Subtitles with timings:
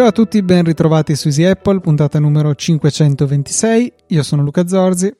[0.00, 3.92] Ciao a tutti, ben ritrovati su Easy Apple, puntata numero 526.
[4.06, 5.14] Io sono Luca Zorzi.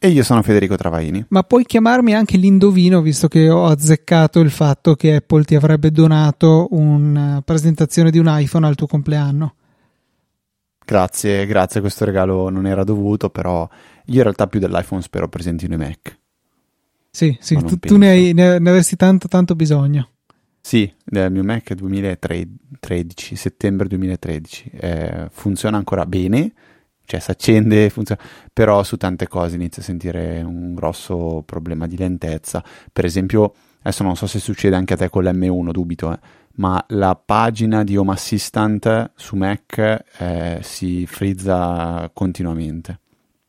[0.00, 1.26] E io sono Federico Travaini.
[1.28, 5.92] Ma puoi chiamarmi anche l'indovino, visto che ho azzeccato il fatto che Apple ti avrebbe
[5.92, 9.54] donato una presentazione di un iPhone al tuo compleanno.
[10.90, 13.68] Grazie, grazie, questo regalo non era dovuto, però
[14.06, 16.18] io in realtà più dell'iPhone spero presentino i Mac.
[17.08, 20.08] Sì, sì, tu, tu ne, hai, ne, ne avresti tanto, tanto bisogno.
[20.60, 24.70] Sì, il mio Mac è 2013, settembre 2013.
[24.80, 26.54] Eh, funziona ancora bene,
[27.04, 28.20] cioè si accende, funziona,
[28.52, 32.64] però su tante cose inizio a sentire un grosso problema di lentezza.
[32.92, 36.18] Per esempio, adesso non so se succede anche a te con l'M1, dubito, eh,
[36.56, 43.00] ma la pagina di Home Assistant su Mac eh, si frizza continuamente.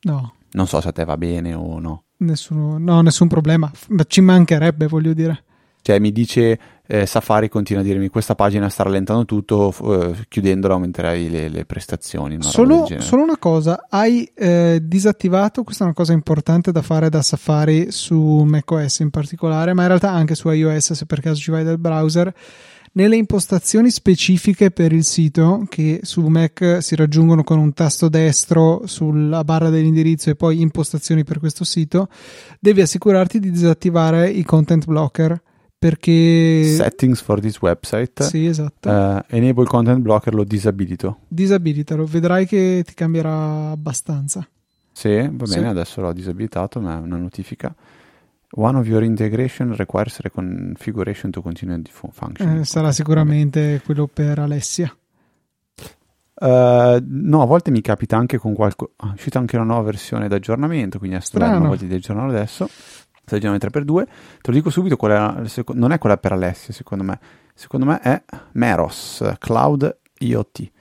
[0.01, 0.33] No.
[0.51, 2.03] Non so se a te va bene o no.
[2.17, 3.71] Nessuno, no, nessun problema,
[4.07, 5.43] ci mancherebbe, voglio dire.
[5.81, 10.75] Cioè mi dice eh, Safari continua a dirmi questa pagina sta rallentando tutto, eh, chiudendola
[10.75, 12.35] aumenterai le, le prestazioni.
[12.35, 17.09] Una solo, solo, una cosa, hai eh, disattivato, questa è una cosa importante da fare
[17.09, 21.39] da Safari su macOS in particolare, ma in realtà anche su iOS se per caso
[21.39, 22.31] ci vai dal browser.
[22.93, 28.81] Nelle impostazioni specifiche per il sito, che su Mac si raggiungono con un tasto destro
[28.85, 32.09] sulla barra dell'indirizzo e poi impostazioni per questo sito,
[32.59, 35.41] devi assicurarti di disattivare i content blocker
[35.79, 38.23] perché settings for this website.
[38.23, 38.89] Sì esatto.
[38.89, 41.21] Uh, enable content blocker lo disabilito.
[41.29, 44.45] Disabilitalo vedrai che ti cambierà abbastanza.
[44.91, 45.57] Sì va bene sì.
[45.59, 47.73] adesso l'ho disabilitato ma è una notifica
[48.51, 54.93] one of your integration requires reconfiguration to continue function eh, sarà sicuramente quello per Alessia
[56.41, 58.91] Uh, no, a volte mi capita anche con qualcosa.
[58.95, 62.67] Ah, è uscita anche una nuova versione d'aggiornamento, quindi adesso una volta di aggiornare adesso
[63.23, 64.05] stagione 3x2.
[64.05, 67.19] Te lo dico subito, quella, non è quella per Alessia, secondo me.
[67.53, 68.23] Secondo me è
[68.53, 70.71] Meros Cloud IoT,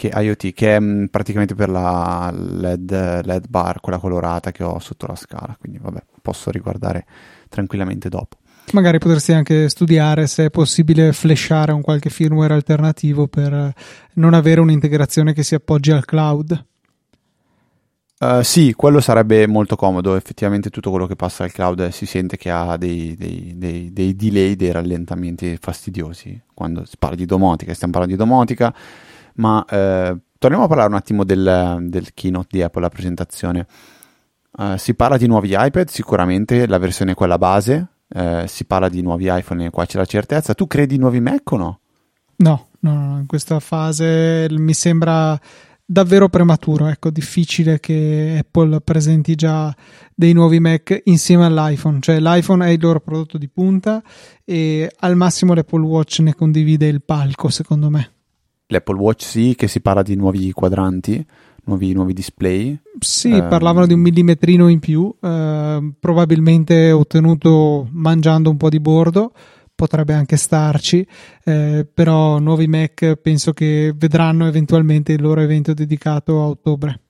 [0.00, 4.78] che, IoT, che è mh, praticamente per la LED, LED bar, quella colorata che ho
[4.78, 5.54] sotto la scala.
[5.60, 7.04] Quindi, vabbè, posso riguardare
[7.50, 8.38] tranquillamente dopo.
[8.72, 13.74] Magari potresti anche studiare se è possibile flashare un qualche firmware alternativo per
[14.14, 16.64] non avere un'integrazione che si appoggi al cloud.
[18.20, 20.14] Uh, sì, quello sarebbe molto comodo.
[20.14, 24.14] Effettivamente tutto quello che passa al cloud si sente che ha dei, dei, dei, dei
[24.16, 27.74] delay, dei rallentamenti fastidiosi quando si parla di domotica.
[27.74, 28.72] Stiamo parlando di domotica,
[29.34, 33.66] ma uh, torniamo a parlare un attimo del, del keynote di Apple, la presentazione.
[34.52, 37.86] Uh, si parla di nuovi iPad, sicuramente la versione è quella base.
[38.46, 40.54] si parla di nuovi iPhone e qua c'è la certezza.
[40.54, 41.80] Tu credi nuovi Mac o no?
[42.36, 45.38] No, no, no, in questa fase mi sembra
[45.90, 49.74] davvero prematuro, ecco, difficile che Apple presenti già
[50.14, 54.00] dei nuovi Mac insieme all'iPhone, cioè l'iPhone è il loro prodotto di punta
[54.44, 58.12] e al massimo l'Apple Watch ne condivide il palco, secondo me.
[58.70, 61.24] L'Apple Watch sì, che si parla di nuovi quadranti,
[61.64, 62.78] nuovi, nuovi display.
[62.98, 68.80] Sì, eh, parlavano di un millimetrino in più, eh, probabilmente ottenuto mangiando un po' di
[68.80, 69.32] bordo
[69.80, 71.06] potrebbe anche starci,
[71.42, 77.00] eh, però nuovi Mac penso che vedranno eventualmente il loro evento dedicato a ottobre.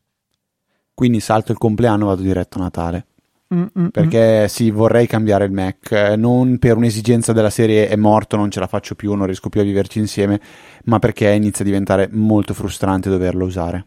[0.94, 3.06] Quindi salto il compleanno, vado diretto a Natale.
[3.52, 3.88] Mm-mm.
[3.90, 8.60] Perché sì, vorrei cambiare il Mac, non per un'esigenza della serie è morto, non ce
[8.60, 10.40] la faccio più, non riesco più a viverci insieme,
[10.84, 13.86] ma perché inizia a diventare molto frustrante doverlo usare.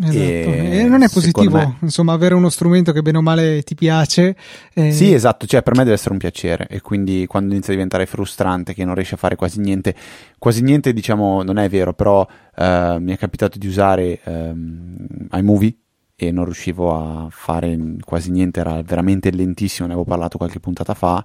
[0.00, 0.16] Esatto.
[0.16, 1.76] E, e non è positivo, me...
[1.82, 4.36] insomma, avere uno strumento che bene o male ti piace.
[4.74, 4.90] Eh...
[4.90, 8.06] Sì, esatto, cioè per me deve essere un piacere e quindi quando inizia a diventare
[8.06, 9.94] frustrante che non riesci a fare quasi niente,
[10.38, 15.76] quasi niente diciamo non è vero, però eh, mi è capitato di usare ehm, iMovie
[16.20, 20.92] e non riuscivo a fare quasi niente, era veramente lentissimo, ne avevo parlato qualche puntata
[20.92, 21.24] fa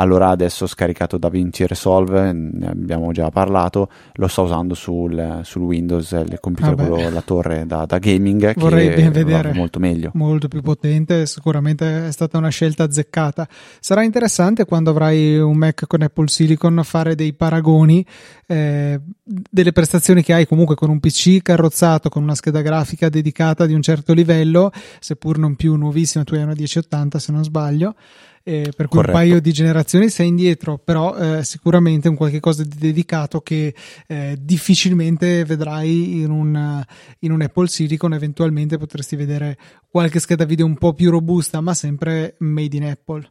[0.00, 5.60] allora adesso ho scaricato DaVinci Resolve, ne abbiamo già parlato, lo sto usando sul, sul
[5.60, 9.52] Windows, il computer, ah quello, la torre da, da gaming, Vorrei che vedere.
[9.52, 10.10] molto meglio.
[10.14, 13.46] Molto più potente, sicuramente è stata una scelta azzeccata.
[13.78, 18.04] Sarà interessante quando avrai un Mac con Apple Silicon fare dei paragoni
[18.46, 23.66] eh, delle prestazioni che hai comunque con un PC carrozzato con una scheda grafica dedicata
[23.66, 27.94] di un certo livello, seppur non più nuovissima, tu hai una 1080 se non sbaglio
[28.42, 29.16] eh, per cui Corretto.
[29.16, 33.74] un paio di generazioni sei indietro, però eh, sicuramente un qualche cosa di dedicato che
[34.06, 36.84] eh, difficilmente vedrai in un,
[37.20, 39.58] in un Apple Silicon, eventualmente potresti vedere
[39.88, 43.30] qualche scheda video un po' più robusta, ma sempre made in Apple.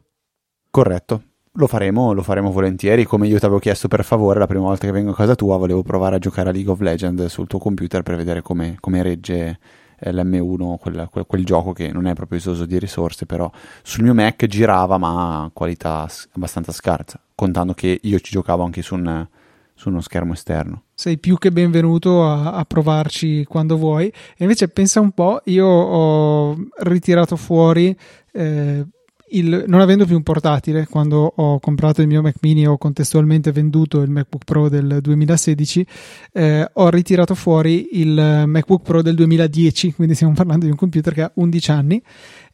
[0.70, 1.24] Corretto.
[1.54, 3.04] Lo faremo, lo faremo volentieri.
[3.04, 5.56] Come io ti avevo chiesto per favore, la prima volta che vengo a casa tua,
[5.56, 9.02] volevo provare a giocare a League of Legends sul tuo computer per vedere come, come
[9.02, 9.58] regge
[10.02, 13.50] l'M1, quel, quel, quel, gioco che non è proprio esoso di risorse, però
[13.82, 18.82] sul mio Mac girava ma a qualità abbastanza scarsa, contando che io ci giocavo anche
[18.82, 19.26] su, un,
[19.74, 20.84] su uno schermo esterno.
[20.94, 24.06] Sei più che benvenuto a, a, provarci quando vuoi.
[24.08, 27.96] E invece pensa un po', io ho ritirato fuori...
[28.32, 28.84] Eh,
[29.30, 33.52] il, non avendo più un portatile, quando ho comprato il mio Mac mini ho contestualmente
[33.52, 35.86] venduto il MacBook Pro del 2016,
[36.32, 41.12] eh, ho ritirato fuori il MacBook Pro del 2010, quindi stiamo parlando di un computer
[41.12, 42.02] che ha 11 anni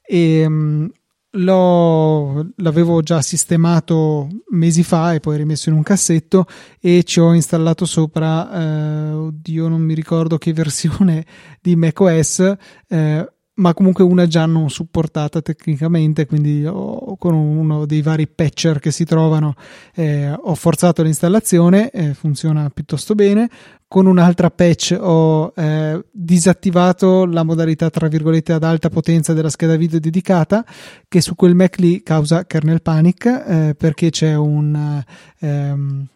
[0.02, 0.86] e mh, mm,
[2.56, 6.46] l'avevo già sistemato mesi fa e poi rimesso in un cassetto
[6.80, 11.24] e ci ho installato sopra, eh, oddio non mi ricordo che versione
[11.60, 12.54] di macOS,
[12.88, 18.78] eh, ma comunque una già non supportata tecnicamente, quindi ho, con uno dei vari patcher
[18.80, 19.54] che si trovano
[19.94, 23.48] eh, ho forzato l'installazione, eh, funziona piuttosto bene.
[23.88, 29.76] Con un'altra patch ho eh, disattivato la modalità tra virgolette ad alta potenza della scheda
[29.76, 30.64] video dedicata,
[31.06, 35.02] che su quel Mac lì causa kernel panic eh, perché c'è un
[35.38, 36.06] ehm,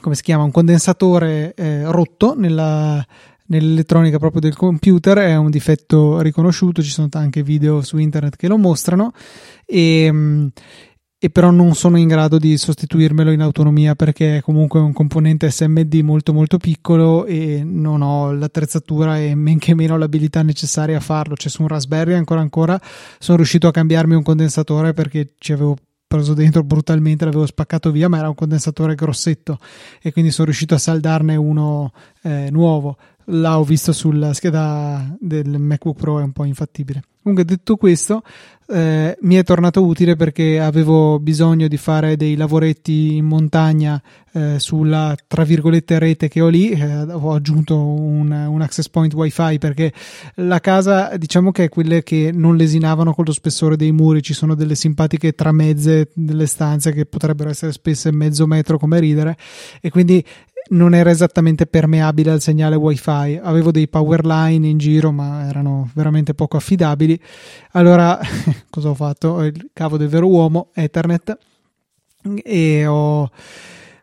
[0.00, 3.04] come si chiama un condensatore eh, rotto nella
[3.50, 8.48] nell'elettronica proprio del computer è un difetto riconosciuto, ci sono anche video su internet che
[8.48, 9.12] lo mostrano
[9.66, 10.50] e,
[11.18, 15.50] e però non sono in grado di sostituirmelo in autonomia perché è comunque un componente
[15.50, 21.00] SMD molto molto piccolo e non ho l'attrezzatura e men che meno l'abilità necessaria a
[21.00, 21.36] farlo.
[21.36, 22.80] Cioè su un Raspberry ancora ancora
[23.18, 25.76] sono riuscito a cambiarmi un condensatore perché ci avevo
[26.06, 29.60] preso dentro brutalmente, l'avevo spaccato via, ma era un condensatore grossetto
[30.02, 31.92] e quindi sono riuscito a saldarne uno
[32.22, 32.96] eh, nuovo
[33.30, 37.02] là ho visto sulla scheda del MacBook Pro è un po' infattibile.
[37.22, 38.22] Comunque detto questo,
[38.66, 44.00] eh, mi è tornato utile perché avevo bisogno di fare dei lavoretti in montagna
[44.32, 46.70] eh, sulla tra virgolette rete che ho lì.
[46.70, 49.92] Eh, ho aggiunto un, un, access point wifi perché
[50.36, 54.22] la casa, diciamo che è quelle che non lesinavano con lo spessore dei muri.
[54.22, 59.36] Ci sono delle simpatiche tramezze delle stanze che potrebbero essere spesse mezzo metro come ridere,
[59.82, 60.24] e quindi
[60.70, 63.38] non era esattamente permeabile al segnale wifi.
[63.42, 67.18] Avevo dei power line in giro ma erano veramente poco affidabili.
[67.72, 68.18] Allora
[68.70, 69.28] cosa ho fatto?
[69.28, 71.38] Ho il cavo del vero uomo ethernet
[72.42, 73.30] e ho,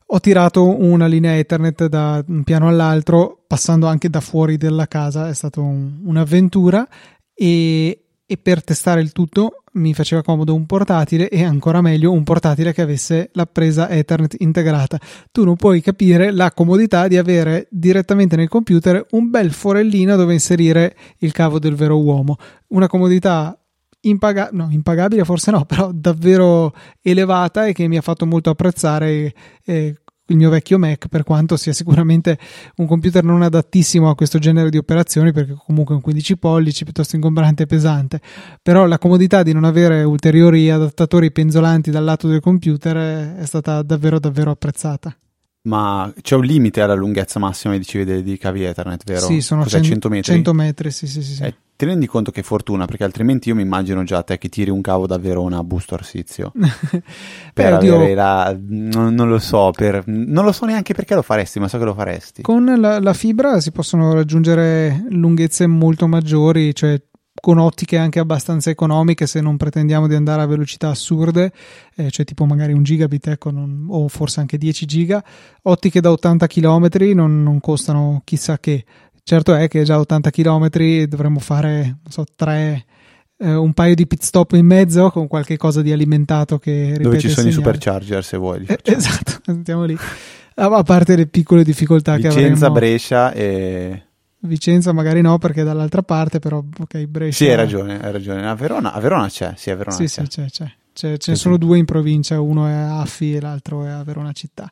[0.05, 5.29] ho tirato una linea ethernet da un piano all'altro passando anche da fuori della casa.
[5.29, 6.87] È stata un, un'avventura.
[7.33, 12.23] E, e per testare il tutto mi faceva comodo un portatile e ancora meglio un
[12.23, 14.99] portatile che avesse la presa Ethernet integrata.
[15.31, 20.33] Tu non puoi capire la comodità di avere direttamente nel computer un bel forellino dove
[20.33, 22.35] inserire il cavo del vero uomo.
[22.67, 23.57] Una comodità
[23.99, 29.33] Impaga- no, impagabile forse no, però davvero elevata e che mi ha fatto molto apprezzare
[29.65, 29.95] eh,
[30.27, 32.37] il mio vecchio Mac, per quanto sia sicuramente
[32.77, 37.15] un computer non adattissimo a questo genere di operazioni, perché comunque un 15 pollici piuttosto
[37.15, 38.21] ingombrante e pesante.
[38.61, 43.81] Però la comodità di non avere ulteriori adattatori penzolanti dal lato del computer è stata
[43.81, 45.15] davvero davvero apprezzata.
[45.67, 49.25] Ma c'è un limite alla lunghezza massima dicevi dei, dei cavi Ethernet, vero?
[49.25, 50.33] Sì, sono 100, 100 metri.
[50.33, 51.43] 100 metri, sì, sì, sì.
[51.43, 54.69] Eh, ti rendi conto che fortuna, perché altrimenti io mi immagino già te che tiri
[54.69, 56.53] un cavo davvero una busto arsizio.
[56.55, 57.01] per
[57.53, 58.57] Beh, avere la...
[58.57, 60.03] Non, non, lo so, per...
[60.05, 62.43] non lo so neanche perché lo faresti, ma so che lo faresti.
[62.43, 66.97] Con la, la fibra si possono raggiungere lunghezze molto maggiori, cioè
[67.39, 71.51] con ottiche anche abbastanza economiche se non pretendiamo di andare a velocità assurde,
[71.95, 75.23] eh, cioè tipo magari un gigabit ecco, non, o forse anche 10 giga,
[75.63, 78.85] ottiche da 80 km non, non costano chissà che.
[79.23, 82.85] Certo è che già 80 km dovremmo fare, non so, tre,
[83.37, 87.19] eh, un paio di pit stop in mezzo con qualche cosa di alimentato che Dove
[87.19, 88.65] ci sono i supercharger se vuoi.
[88.65, 89.97] Eh, esatto, andiamo lì.
[90.55, 92.55] A parte le piccole difficoltà Vicenza, che avremo.
[92.55, 94.06] Vicenza, Brescia e
[94.39, 97.45] Vicenza magari no perché è dall'altra parte, però ok, Brescia.
[97.45, 98.47] Sì, hai ragione, hai ragione.
[98.47, 100.21] A Verona, a Verona c'è, sì, a Verona sì, c'è.
[100.23, 100.71] Sì, c'è, c'è.
[100.93, 104.03] c'è ce ne sono due in provincia, uno è a Affi e l'altro è a
[104.03, 104.71] Verona città.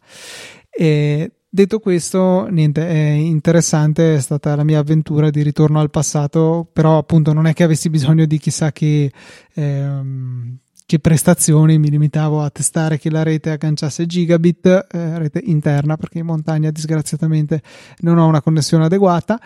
[0.69, 6.67] E detto questo, niente, è interessante, è stata la mia avventura di ritorno al passato,
[6.71, 9.11] però appunto non è che avessi bisogno di chissà che
[9.53, 15.97] ehm, che prestazioni mi limitavo a testare che la rete agganciasse gigabit, eh, rete interna
[15.97, 17.61] perché in montagna disgraziatamente
[17.99, 19.39] non ho una connessione adeguata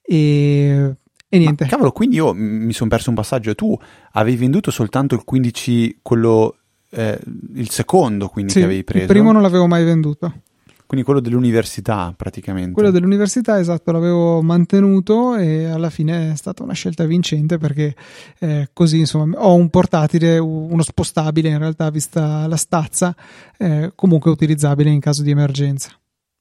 [0.00, 0.96] e,
[1.28, 1.64] e niente.
[1.64, 3.54] Ma, cavolo, quindi io mi sono perso un passaggio.
[3.54, 3.78] Tu
[4.12, 6.56] avevi venduto soltanto il 15, quello,
[6.90, 7.18] eh,
[7.54, 9.04] il secondo quindi sì, che avevi preso?
[9.04, 10.32] Il primo non l'avevo mai venduto.
[10.86, 12.72] Quindi quello dell'università praticamente.
[12.72, 17.94] Quello dell'università, esatto, l'avevo mantenuto e alla fine è stata una scelta vincente perché
[18.38, 23.14] eh, così insomma ho un portatile, uno spostabile in realtà vista la stazza,
[23.58, 25.90] eh, comunque utilizzabile in caso di emergenza.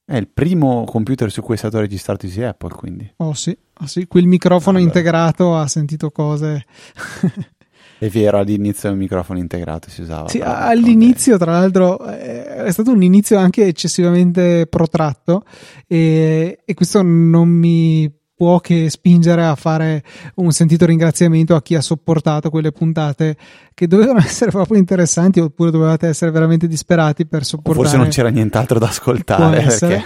[0.07, 3.11] È il primo computer su cui è stato registrato di Apple, quindi.
[3.17, 4.05] Oh sì, oh, sì.
[4.05, 4.93] quel microfono allora.
[4.93, 6.63] integrato ha sentito cose.
[7.97, 10.27] È vero, all'inizio il microfono integrato si usava.
[10.27, 15.43] Sì, all'inizio, tra l'altro, è stato un inizio anche eccessivamente protratto
[15.87, 20.03] e, e questo non mi può che spingere a fare
[20.35, 23.37] un sentito ringraziamento a chi ha sopportato quelle puntate
[23.73, 27.77] che dovevano essere proprio interessanti oppure dovevate essere veramente disperati per sopportare.
[27.77, 30.05] Forse non c'era nient'altro da ascoltare perché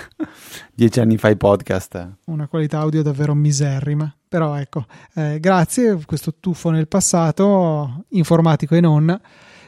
[0.74, 2.18] dieci anni fa i podcast.
[2.26, 4.14] Una qualità audio davvero miserrima.
[4.30, 9.20] Però ecco, eh, grazie, questo tuffo nel passato, informatico e non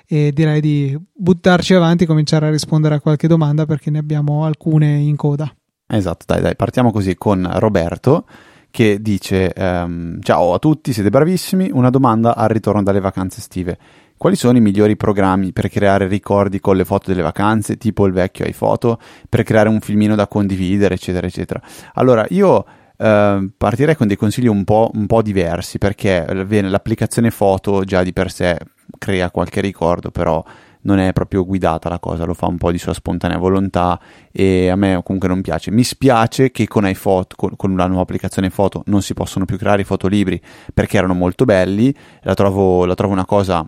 [0.06, 4.46] e direi di buttarci avanti e cominciare a rispondere a qualche domanda perché ne abbiamo
[4.46, 5.52] alcune in coda.
[5.88, 8.26] Esatto, dai, dai, partiamo così con Roberto
[8.72, 13.78] che dice um, ciao a tutti, siete bravissimi, una domanda al ritorno dalle vacanze estive.
[14.18, 18.14] Quali sono i migliori programmi per creare ricordi con le foto delle vacanze, tipo il
[18.14, 21.62] vecchio iPhoto, per creare un filmino da condividere, eccetera, eccetera?
[21.94, 22.66] Allora, io
[23.02, 28.14] Uh, partirei con dei consigli un po', un po', diversi perché l'applicazione foto già di
[28.14, 28.56] per sé
[29.00, 30.46] crea qualche ricordo, però
[30.84, 34.00] non è proprio guidata la cosa, lo fa un po' di sua spontanea volontà
[34.32, 35.72] e a me comunque non piace.
[35.72, 39.58] Mi spiace che con iPhoto, con, con la nuova applicazione foto, non si possono più
[39.58, 40.42] creare i fotolibri
[40.74, 43.68] perché erano molto belli, la trovo, la trovo una cosa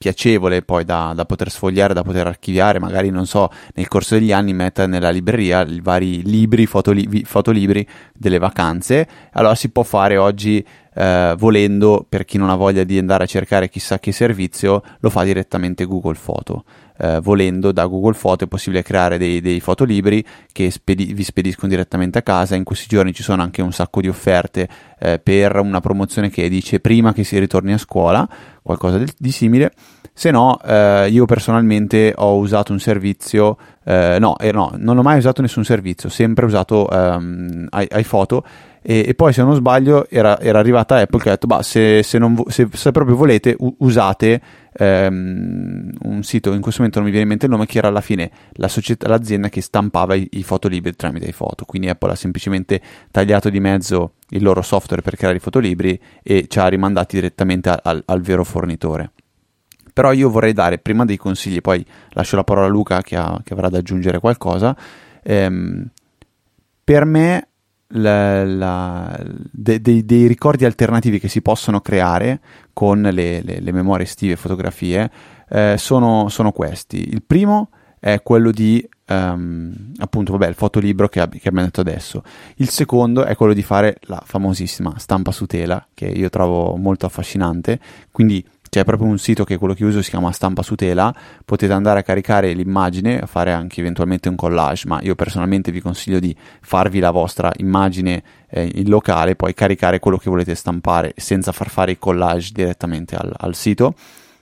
[0.00, 4.32] piacevole poi da, da, poter sfogliare, da poter archiviare, magari non so, nel corso degli
[4.32, 9.06] anni mettere nella libreria i vari libri, fotoli, fotolibri delle vacanze.
[9.32, 13.26] Allora si può fare oggi eh, volendo, per chi non ha voglia di andare a
[13.26, 16.64] cercare chissà che servizio, lo fa direttamente Google Foto.
[17.02, 21.68] Eh, volendo da Google Foto è possibile creare dei, dei fotolibri che spedi- vi spediscono
[21.68, 22.56] direttamente a casa.
[22.56, 26.48] In questi giorni ci sono anche un sacco di offerte eh, per una promozione che
[26.50, 28.28] dice prima che si ritorni a scuola,
[28.62, 29.72] qualcosa del, di simile.
[30.12, 35.02] Se no, eh, io personalmente ho usato un servizio, eh, no, eh, no, non ho
[35.02, 38.44] mai usato nessun servizio, ho sempre usato um, iPhoto
[38.82, 42.02] e, e, poi se non sbaglio era, era, arrivata Apple che ha detto, bah, se,
[42.02, 44.40] se, non, se, se proprio volete u- usate
[44.78, 47.88] um, un sito, in questo momento non mi viene in mente il nome, che era
[47.88, 52.14] alla fine la società, l'azienda che stampava i, i fotolibri tramite iPhoto, quindi Apple ha
[52.14, 57.16] semplicemente tagliato di mezzo il loro software per creare i fotolibri e ci ha rimandati
[57.16, 59.12] direttamente al, al vero fornitore.
[59.92, 63.38] Però io vorrei dare prima dei consigli, poi lascio la parola a Luca che, ha,
[63.44, 64.74] che avrà da aggiungere qualcosa.
[65.22, 65.86] Ehm,
[66.82, 67.49] per me
[67.92, 69.20] la, la,
[69.50, 72.40] de, de, dei ricordi alternativi che si possono creare
[72.72, 75.10] con le, le, le memorie estive e fotografie
[75.48, 77.08] eh, sono, sono, questi.
[77.08, 82.22] Il primo è quello di um, appunto vabbè, il fotolibro che, che abbiamo detto adesso.
[82.56, 87.06] Il secondo è quello di fare la famosissima stampa su tela che io trovo molto
[87.06, 87.80] affascinante.
[88.10, 91.12] Quindi c'è proprio un sito che è quello che uso, si chiama Stampa su tela,
[91.44, 96.20] potete andare a caricare l'immagine, fare anche eventualmente un collage, ma io personalmente vi consiglio
[96.20, 101.50] di farvi la vostra immagine eh, in locale, poi caricare quello che volete stampare senza
[101.50, 103.94] far fare i collage direttamente al, al sito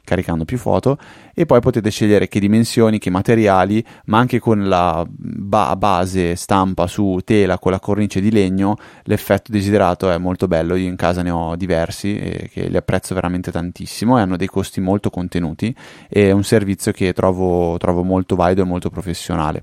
[0.08, 0.96] caricando più foto
[1.34, 6.86] e poi potete scegliere che dimensioni, che materiali, ma anche con la ba- base stampa
[6.86, 11.20] su tela con la cornice di legno, l'effetto desiderato è molto bello, io in casa
[11.22, 15.76] ne ho diversi e che li apprezzo veramente tantissimo e hanno dei costi molto contenuti
[16.08, 19.62] è un servizio che trovo, trovo molto valido e molto professionale.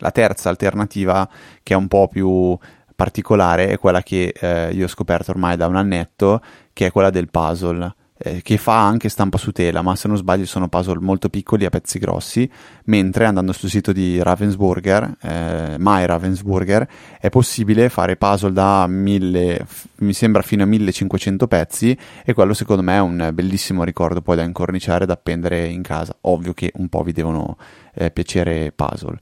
[0.00, 1.28] La terza alternativa,
[1.62, 2.56] che è un po' più
[2.94, 6.40] particolare, è quella che eh, io ho scoperto ormai da un annetto,
[6.72, 10.16] che è quella del puzzle eh, che fa anche stampa su tela, ma se non
[10.16, 12.50] sbaglio sono puzzle molto piccoli a pezzi grossi,
[12.84, 16.88] mentre andando sul sito di Ravensburger, eh, My Ravensburger,
[17.20, 22.82] è possibile fare puzzle da 1000, mi sembra fino a 1500 pezzi e quello secondo
[22.82, 26.16] me è un bellissimo ricordo poi da incorniciare, da appendere in casa.
[26.22, 27.56] Ovvio che un po' vi devono
[27.94, 29.18] eh, piacere puzzle.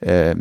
[0.00, 0.36] Eh,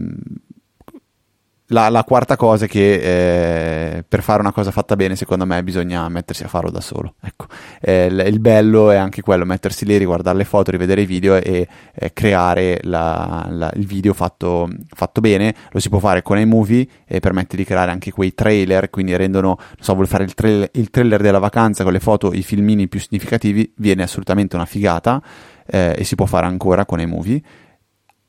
[1.73, 5.61] la, la, quarta cosa è che eh, per fare una cosa fatta bene, secondo me,
[5.63, 7.15] bisogna mettersi a farlo da solo.
[7.21, 7.47] Ecco.
[7.81, 11.35] Eh, il, il, bello è anche quello, mettersi lì, riguardare le foto, rivedere i video
[11.35, 15.53] e eh, creare la, la, il video fatto, fatto, bene.
[15.71, 19.57] Lo si può fare con iMovie e permette di creare anche quei trailer, quindi rendono,
[19.57, 22.87] non so, vuol fare il trailer, il trailer della vacanza con le foto, i filmini
[22.87, 25.21] più significativi, viene assolutamente una figata
[25.65, 27.41] eh, e si può fare ancora con iMovie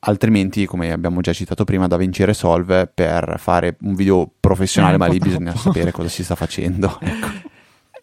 [0.05, 4.97] altrimenti, come abbiamo già citato prima, da vincere Solve per fare un video professionale, eh,
[4.97, 5.37] ma lì troppo.
[5.37, 6.97] bisogna sapere cosa si sta facendo.
[7.05, 7.53] Ecco.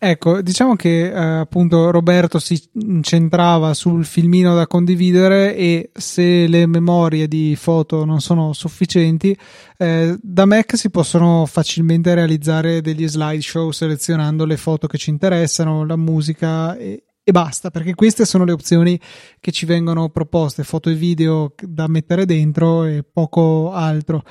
[0.05, 6.67] Ecco, diciamo che eh, appunto Roberto si incentrava sul filmino da condividere e se le
[6.67, 9.39] memorie di foto non sono sufficienti,
[9.79, 15.87] eh, da Mac si possono facilmente realizzare degli slideshow selezionando le foto che ci interessano,
[15.87, 18.99] la musica e, e basta, perché queste sono le opzioni
[19.39, 24.23] che ci vengono proposte, foto e video da mettere dentro e poco altro.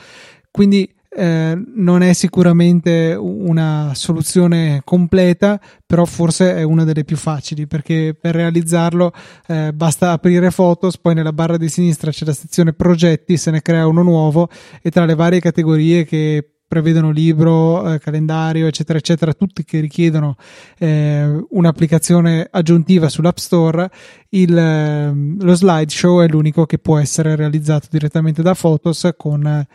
[0.51, 7.67] Quindi eh, non è sicuramente una soluzione completa, però forse è una delle più facili
[7.67, 9.11] perché per realizzarlo
[9.47, 13.61] eh, basta aprire Photos, poi nella barra di sinistra c'è la sezione progetti, se ne
[13.61, 14.49] crea uno nuovo
[14.81, 20.37] e tra le varie categorie che prevedono libro, eh, calendario, eccetera, eccetera, tutti che richiedono
[20.77, 23.91] eh, un'applicazione aggiuntiva sull'App Store,
[24.29, 29.67] il, eh, lo slideshow è l'unico che può essere realizzato direttamente da Photos con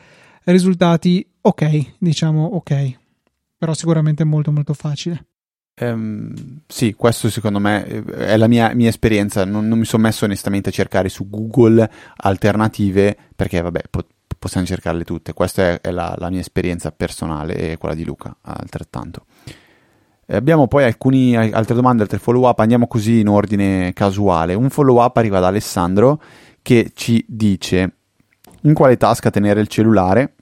[0.44, 2.96] risultati ok, diciamo ok,
[3.58, 5.26] però sicuramente molto molto facile.
[5.78, 6.32] Um,
[6.66, 9.44] sì, questo secondo me eh, è la mia, mia esperienza.
[9.44, 14.06] Non, non, mi sono messo onestamente a cercare su Google alternative perché, vabbè, po-
[14.46, 15.32] possiamo cercarle tutte.
[15.32, 19.26] Questa è, è la, la, mia esperienza personale e quella di Luca, altrettanto.
[20.24, 22.58] E abbiamo poi alcune altre domande, altri follow up.
[22.58, 24.54] Andiamo così in ordine casuale.
[24.54, 26.20] Un follow up arriva da Alessandro
[26.62, 27.92] che ci dice
[28.62, 30.34] in quale tasca tenere il cellulare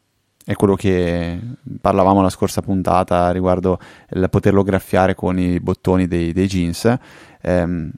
[0.47, 1.39] è quello che
[1.81, 3.79] parlavamo la scorsa puntata riguardo
[4.11, 6.95] il poterlo graffiare con i bottoni dei, dei jeans.
[7.41, 7.91] Ehm,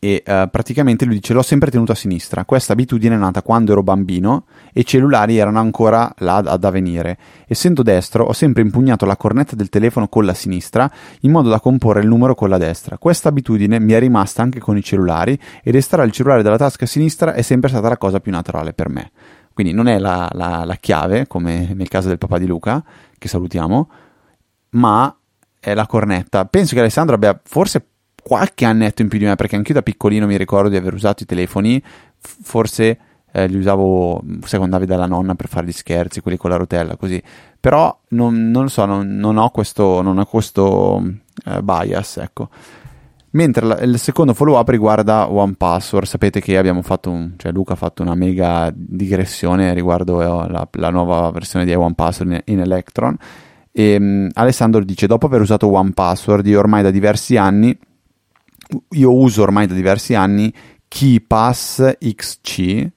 [0.00, 2.44] e uh, praticamente lui dice l'ho sempre tenuto a sinistra.
[2.44, 7.18] Questa abitudine è nata quando ero bambino e i cellulari erano ancora là ad avvenire
[7.48, 10.90] essendo destro ho sempre impugnato la cornetta del telefono con la sinistra
[11.20, 12.98] in modo da comporre il numero con la destra.
[12.98, 16.86] Questa abitudine mi è rimasta anche con i cellulari ed estrarre il cellulare dalla tasca
[16.86, 19.10] sinistra è sempre stata la cosa più naturale per me.
[19.52, 22.80] Quindi non è la, la, la chiave, come nel caso del papà di Luca,
[23.18, 23.90] che salutiamo,
[24.70, 25.16] ma
[25.58, 26.44] è la cornetta.
[26.44, 27.84] Penso che Alessandro abbia forse
[28.28, 31.22] qualche annetto in più di me, perché anch'io da piccolino mi ricordo di aver usato
[31.22, 31.82] i telefoni,
[32.18, 32.98] forse
[33.32, 37.22] eh, li usavo, secondavi dalla nonna per fare gli scherzi, quelli con la rotella, così.
[37.58, 41.02] Però non, non lo so, non, non, ho questo, non ho questo
[41.46, 42.50] eh, bias, ecco.
[43.30, 46.06] Mentre la, il secondo follow up riguarda One Password.
[46.06, 50.68] Sapete che abbiamo fatto un, cioè Luca ha fatto una mega digressione riguardo eh, la,
[50.70, 53.16] la nuova versione di One Password in, in Electron.
[53.70, 57.78] E um, Alessandro dice: Dopo aver usato One Password, io ormai da diversi anni,
[58.90, 60.52] io uso ormai da diversi anni
[60.86, 62.88] KeyPass XC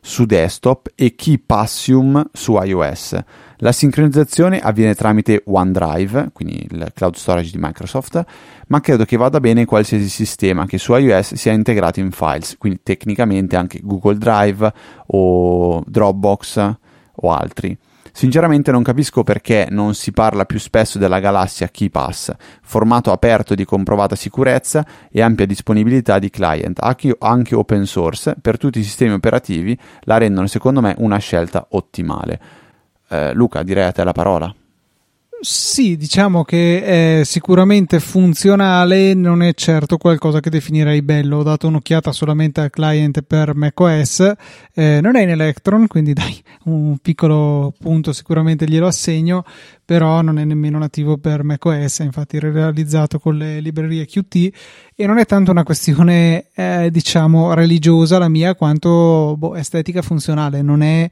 [0.00, 3.18] su desktop e KeyPassium su iOS.
[3.58, 8.24] La sincronizzazione avviene tramite OneDrive, quindi il cloud storage di Microsoft,
[8.68, 12.56] ma credo che vada bene in qualsiasi sistema che su iOS sia integrato in files,
[12.56, 14.72] quindi tecnicamente anche Google Drive
[15.06, 16.74] o Dropbox
[17.12, 17.76] o altri.
[18.18, 23.64] Sinceramente non capisco perché non si parla più spesso della galassia KeyPass, formato aperto di
[23.64, 29.78] comprovata sicurezza e ampia disponibilità di client, anche open source, per tutti i sistemi operativi,
[30.00, 32.40] la rendono secondo me una scelta ottimale.
[33.08, 34.52] Eh, Luca, direi a te la parola.
[35.40, 41.36] Sì, diciamo che è sicuramente funzionale, non è certo qualcosa che definirei bello.
[41.38, 44.32] Ho dato un'occhiata solamente al client per macOS,
[44.74, 49.44] eh, non è in Electron, quindi dai, un piccolo punto sicuramente glielo assegno,
[49.84, 54.50] però non è nemmeno nativo per macOS, infatti è realizzato con le librerie Qt
[54.96, 60.62] e non è tanto una questione, eh, diciamo, religiosa la mia, quanto boh, estetica funzionale,
[60.62, 61.08] non è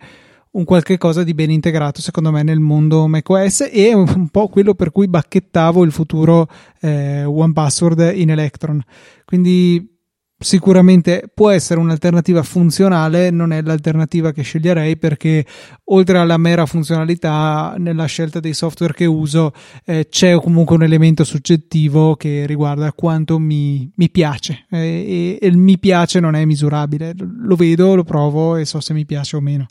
[0.56, 4.74] un qualche cosa di ben integrato secondo me nel mondo macOS e un po' quello
[4.74, 6.48] per cui bacchettavo il futuro
[6.80, 8.82] eh, One Password in Electron.
[9.24, 9.94] Quindi
[10.38, 15.46] sicuramente può essere un'alternativa funzionale non è l'alternativa che sceglierei perché
[15.84, 19.52] oltre alla mera funzionalità nella scelta dei software che uso
[19.86, 25.46] eh, c'è comunque un elemento soggettivo che riguarda quanto mi, mi piace eh, e, e
[25.46, 27.14] il mi piace non è misurabile.
[27.16, 29.66] Lo vedo, lo provo e so se mi piace o meno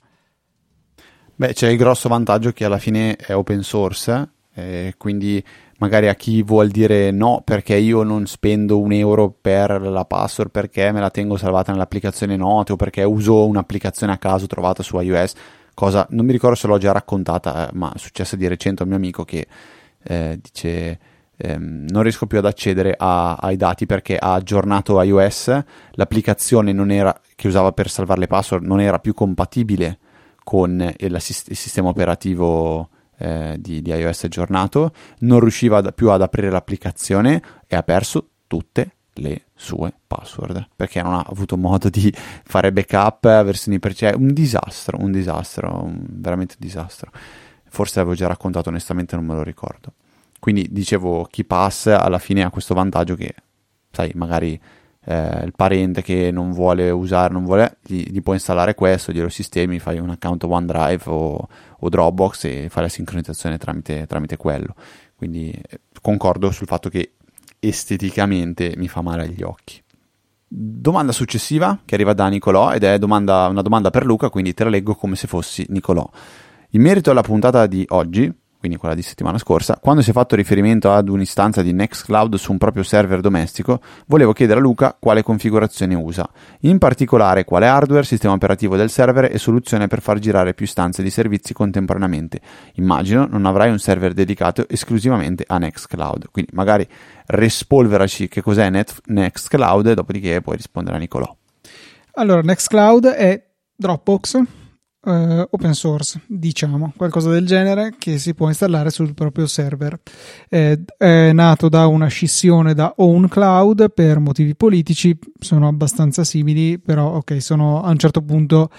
[1.37, 5.43] Beh, c'è il grosso vantaggio che alla fine è open source, eh, quindi
[5.79, 10.49] magari a chi vuol dire no perché io non spendo un euro per la password
[10.49, 14.97] perché me la tengo salvata nell'applicazione Note o perché uso un'applicazione a caso trovata su
[14.97, 15.33] iOS,
[15.73, 18.85] cosa non mi ricordo se l'ho già raccontata, eh, ma è successa di recente a
[18.85, 19.45] un mio amico che
[20.03, 20.99] eh, dice
[21.35, 25.63] ehm, non riesco più ad accedere a, ai dati perché ha aggiornato iOS,
[25.95, 29.99] l'applicazione era, che usava per salvare le password non era più compatibile
[30.45, 36.21] con il, il sistema operativo eh, di, di, iOS aggiornato, non riusciva ad, più ad
[36.21, 42.13] aprire l'applicazione e ha perso tutte le sue password perché non ha avuto modo di
[42.15, 47.11] fare backup, versioni per cioè, un disastro, un disastro, un, veramente un disastro.
[47.67, 49.93] Forse l'avevo già raccontato, onestamente non me lo ricordo.
[50.39, 53.33] Quindi dicevo, chi passa alla fine ha questo vantaggio che,
[53.89, 54.59] sai, magari
[55.05, 59.29] eh, il parente che non vuole usare, non vuole, gli, gli può installare questo, glielo
[59.29, 61.47] sistemi, fai un account OneDrive o,
[61.79, 64.75] o Dropbox e fai la sincronizzazione tramite, tramite quello.
[65.15, 67.13] Quindi eh, concordo sul fatto che
[67.59, 69.81] esteticamente mi fa male agli occhi.
[70.47, 74.63] Domanda successiva che arriva da Nicolò ed è domanda, una domanda per Luca, quindi te
[74.63, 76.07] la leggo come se fossi Nicolò.
[76.71, 78.31] In merito alla puntata di oggi,
[78.65, 82.51] quindi quella di settimana scorsa, quando si è fatto riferimento ad un'istanza di Nextcloud su
[82.51, 86.27] un proprio server domestico, volevo chiedere a Luca quale configurazione usa,
[86.61, 91.03] in particolare quale hardware, sistema operativo del server e soluzione per far girare più istanze
[91.03, 92.41] di servizi contemporaneamente.
[92.73, 96.87] Immagino non avrai un server dedicato esclusivamente a Nextcloud, quindi magari
[97.27, 101.35] rispolveraci che cos'è Net- Nextcloud, dopodiché puoi rispondere a Nicolò.
[102.13, 104.41] Allora, Nextcloud è Dropbox
[105.05, 109.99] Uh, open source, diciamo, qualcosa del genere che si può installare sul proprio server.
[110.49, 117.17] È, è, nato da una scissione da OwnCloud per motivi politici, sono abbastanza simili, però
[117.17, 118.71] ok, sono a un certo punto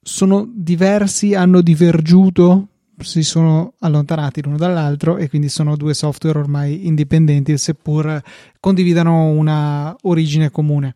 [0.00, 2.68] sono diversi, hanno divergiuto,
[3.00, 8.22] si sono allontanati l'uno dall'altro e quindi sono due software ormai indipendenti, seppur
[8.60, 10.94] condividano una origine comune.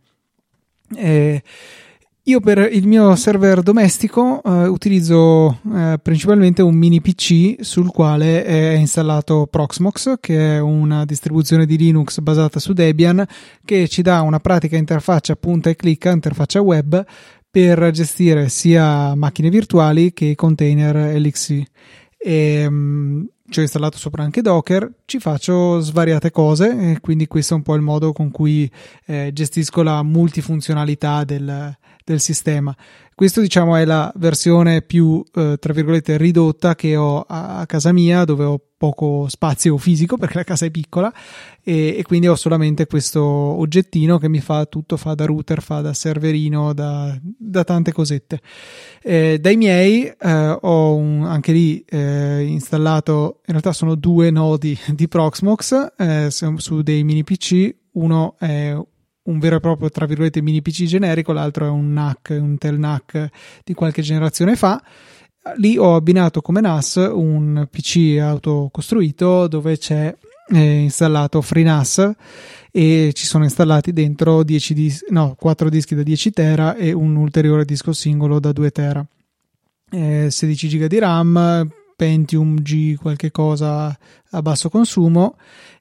[0.96, 1.42] E,
[2.30, 8.44] io per il mio server domestico eh, utilizzo eh, principalmente un mini PC sul quale
[8.44, 13.26] è installato Proxmox, che è una distribuzione di Linux basata su Debian,
[13.64, 17.04] che ci dà una pratica interfaccia punta e clicca, interfaccia web,
[17.50, 21.62] per gestire sia macchine virtuali che container LXC.
[22.16, 27.54] E, um, ci ho installato sopra anche Docker, ci faccio svariate cose e quindi questo
[27.54, 28.70] è un po' il modo con cui
[29.06, 32.74] eh, gestisco la multifunzionalità del, del sistema.
[33.20, 38.24] Questo diciamo è la versione più eh, tra virgolette ridotta che ho a, casa mia
[38.24, 41.12] dove ho poco spazio fisico perché la casa è piccola
[41.62, 45.82] e, e, quindi ho solamente questo oggettino che mi fa tutto, fa da router, fa
[45.82, 48.40] da serverino, da, da tante cosette.
[49.02, 54.78] Eh, dai miei eh, ho un, anche lì eh, installato, in realtà sono due nodi
[54.94, 58.74] di Proxmox eh, su dei mini PC, uno è
[59.30, 62.78] un vero e proprio, tra virgolette, mini PC generico, l'altro è un NAC, un Tel
[62.78, 63.28] NAC
[63.64, 64.82] di qualche generazione fa.
[65.56, 70.14] Lì ho abbinato come NAS un PC autocostruito dove c'è
[70.52, 72.10] eh, installato FreeNAS
[72.70, 77.16] e ci sono installati dentro 10 dis- no, 4 dischi da 10 tera e un
[77.16, 79.06] ulteriore disco singolo da 2 tera.
[79.92, 83.96] Eh, 16 GB di RAM, Pentium G, qualche cosa
[84.30, 85.36] a basso consumo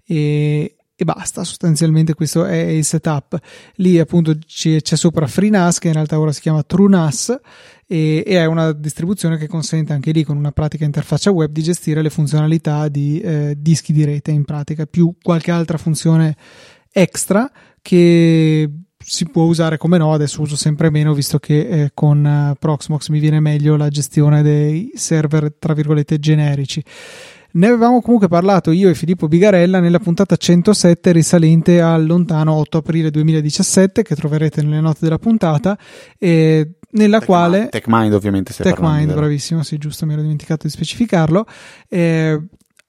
[0.05, 3.39] e, e basta, sostanzialmente questo è il setup.
[3.75, 7.39] Lì appunto c'è, c'è sopra FreeNAS che in realtà ora si chiama TrueNAS
[7.87, 11.63] e, e, è una distribuzione che consente anche lì con una pratica interfaccia web di
[11.63, 16.35] gestire le funzionalità di eh, dischi di rete in pratica, più qualche altra funzione
[16.91, 17.49] extra
[17.81, 22.55] che si può usare come no, adesso uso sempre meno visto che eh, con eh,
[22.59, 26.83] Proxmox mi viene meglio la gestione dei server tra virgolette generici.
[27.51, 32.77] Ne avevamo comunque parlato io e Filippo Bigarella nella puntata 107 risalente al lontano 8
[32.77, 35.77] aprile 2017 che troverete nelle note della puntata
[36.17, 40.71] e nella Tech quale Mind, TechMind ovviamente TechMind, bravissimo, sì giusto, mi ero dimenticato di
[40.71, 41.45] specificarlo.
[41.87, 42.39] Eh,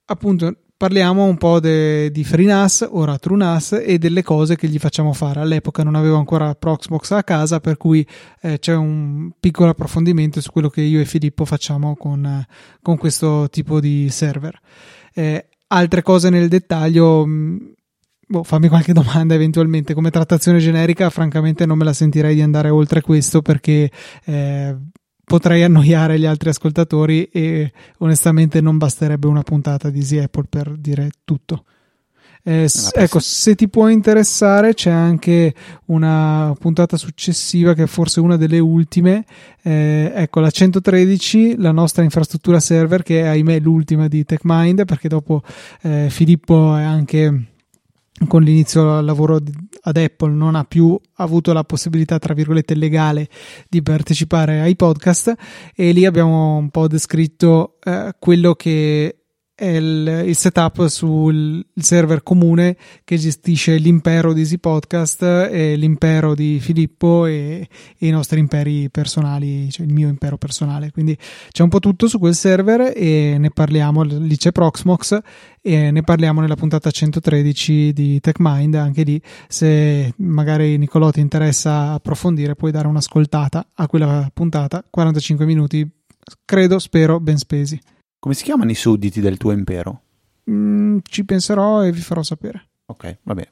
[0.07, 5.13] appunto parliamo un po' de, di FreeNAS, ora TrueNAS e delle cose che gli facciamo
[5.13, 5.41] fare.
[5.41, 8.07] All'epoca non avevo ancora Proxmox a casa, per cui
[8.41, 12.47] eh, c'è un piccolo approfondimento su quello che io e Filippo facciamo con, eh,
[12.81, 14.59] con questo tipo di server.
[15.13, 17.27] Eh, altre cose nel dettaglio.
[17.27, 17.59] Mm,
[18.27, 19.93] boh, fammi qualche domanda eventualmente.
[19.93, 23.91] Come trattazione generica, francamente, non me la sentirei di andare oltre questo perché
[24.25, 24.77] eh,
[25.31, 30.75] potrei annoiare gli altri ascoltatori e onestamente non basterebbe una puntata di Easy Apple per
[30.77, 31.67] dire tutto.
[32.43, 38.37] Eh, ecco, se ti può interessare, c'è anche una puntata successiva che è forse una
[38.37, 39.25] delle ultime.
[39.63, 45.07] Eh, ecco, la 113, la nostra infrastruttura server, che è ahimè l'ultima di TechMind, perché
[45.07, 45.45] dopo
[45.83, 47.50] eh, Filippo è anche
[48.27, 49.41] con l'inizio del lavoro
[49.83, 53.29] ad Apple non ha più avuto la possibilità, tra virgolette, legale
[53.69, 55.35] di partecipare ai podcast
[55.75, 59.20] e lì abbiamo un po' descritto eh, quello che
[59.69, 66.59] il, il, setup sul server comune che gestisce l'impero di Easy Podcast e l'impero di
[66.61, 67.69] Filippo e,
[67.99, 70.91] e, i nostri imperi personali, cioè il mio impero personale.
[70.91, 71.17] Quindi
[71.51, 75.19] c'è un po' tutto su quel server e ne parliamo, lì c'è Proxmox
[75.61, 81.93] e ne parliamo nella puntata 113 di TechMind, anche lì se magari Nicolò ti interessa
[81.93, 85.89] approfondire puoi dare un'ascoltata a quella puntata, 45 minuti,
[86.45, 87.79] credo, spero, ben spesi.
[88.21, 90.03] Come si chiamano i sudditi del tuo impero?
[90.51, 92.69] Mm, ci penserò e vi farò sapere.
[92.85, 93.49] Ok, va bene.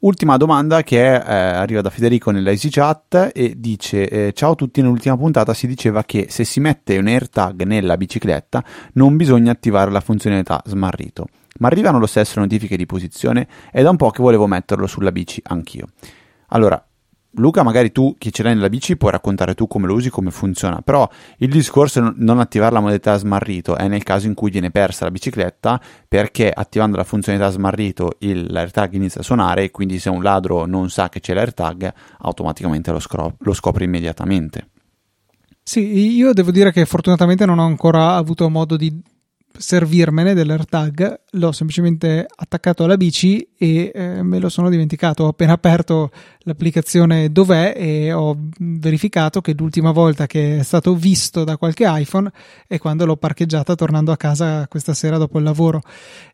[0.00, 4.82] Ultima domanda che eh, arriva da Federico nell'Easy Chat e dice: eh, Ciao a tutti,
[4.82, 8.62] nell'ultima puntata si diceva che se si mette un AirTag nella bicicletta
[8.94, 11.28] non bisogna attivare la funzionalità smarrito.
[11.60, 15.12] ma arrivano lo stesso notifiche di posizione e da un po' che volevo metterlo sulla
[15.12, 15.86] bici anch'io.
[16.48, 16.84] Allora,
[17.36, 20.30] Luca, magari tu che ce l'hai nella bici puoi raccontare tu come lo usi, come
[20.30, 24.50] funziona, però il discorso è non attivare la modalità smarrito è nel caso in cui
[24.50, 29.70] viene persa la bicicletta perché attivando la funzionalità smarrito il, l'AirTag inizia a suonare e
[29.70, 34.68] quindi se un ladro non sa che c'è l'AirTag automaticamente lo, scro- lo scopre immediatamente.
[35.62, 38.92] Sì, io devo dire che fortunatamente non ho ancora avuto modo di
[39.56, 45.24] servirmene dell'AirTag, l'ho semplicemente attaccato alla bici e eh, me lo sono dimenticato.
[45.24, 51.44] Ho appena aperto l'applicazione Dov'è e ho verificato che l'ultima volta che è stato visto
[51.44, 52.30] da qualche iPhone
[52.66, 55.80] è quando l'ho parcheggiata tornando a casa questa sera dopo il lavoro.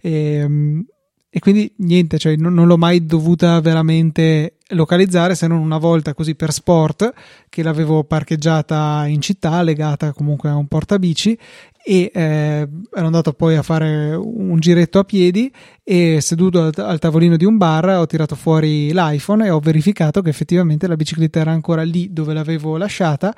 [0.01, 0.85] E, ehm,
[1.33, 6.15] e quindi niente, cioè non, non, l'ho mai dovuta veramente localizzare se non una volta
[6.15, 7.13] così per sport
[7.49, 11.39] che l'avevo parcheggiata in città legata comunque a un portabici
[11.83, 15.51] e eh, ero andato poi a fare un giretto a piedi
[15.83, 20.21] e seduto al, al, tavolino di un bar ho tirato fuori l'iPhone e ho verificato
[20.21, 23.35] che effettivamente la bicicletta era ancora lì dove l'avevo lasciata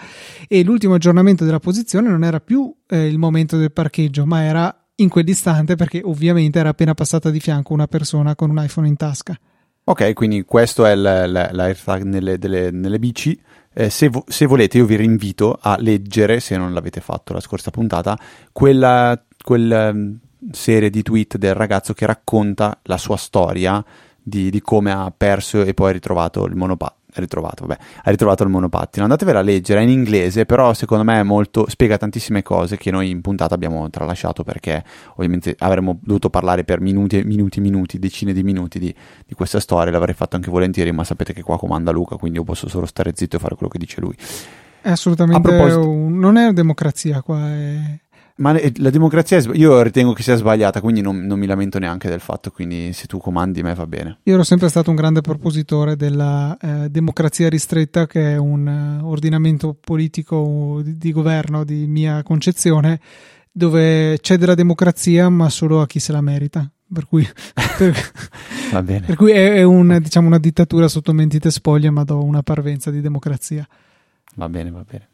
[0.48, 4.76] e l'ultimo aggiornamento della posizione non era più eh, il momento del parcheggio ma era
[4.96, 8.96] in quell'istante perché ovviamente era appena passata di fianco una persona con un iPhone in
[8.96, 9.36] tasca.
[9.84, 13.40] Ok, quindi questo è l'AirTag nelle, delle, nelle bici.
[13.72, 17.40] Eh, se, vo- se, volete, io vi rinvito a leggere, se non l'avete fatto la
[17.40, 18.16] scorsa puntata,
[18.52, 20.18] quella, quella um,
[20.52, 23.84] serie di tweet del ragazzo che racconta la sua storia
[24.22, 28.48] di, di come ha perso e poi ritrovato il monopattino ritrovato, vabbè, ha ritrovato il
[28.48, 29.04] monopattino.
[29.04, 32.90] Andatevela a leggere, è in inglese, però secondo me è molto, spiega tantissime cose che
[32.90, 34.82] noi in puntata abbiamo tralasciato perché
[35.16, 38.94] ovviamente avremmo dovuto parlare per minuti e minuti e minuti, decine di minuti di,
[39.26, 42.44] di, questa storia, l'avrei fatto anche volentieri, ma sapete che qua comanda Luca, quindi io
[42.44, 44.16] posso solo stare zitto e fare quello che dice lui.
[44.80, 47.98] È assolutamente, non è democrazia qua, è
[48.42, 52.18] ma la democrazia io ritengo che sia sbagliata, quindi non, non, mi lamento neanche del
[52.18, 54.18] fatto, quindi se tu comandi me va bene.
[54.24, 59.08] Io ero sempre stato un grande propositore della eh, democrazia ristretta, che è un uh,
[59.08, 62.98] ordinamento politico di, di, governo di mia concezione,
[63.52, 66.68] dove c'è della democrazia, ma solo a chi se la merita.
[66.92, 67.24] Per cui,
[67.78, 67.96] per,
[68.72, 69.06] va bene.
[69.06, 72.90] per cui è, è un, diciamo, una dittatura sotto mentite spoglie, ma do una parvenza
[72.90, 73.64] di democrazia.
[74.34, 75.08] Va bene, va bene.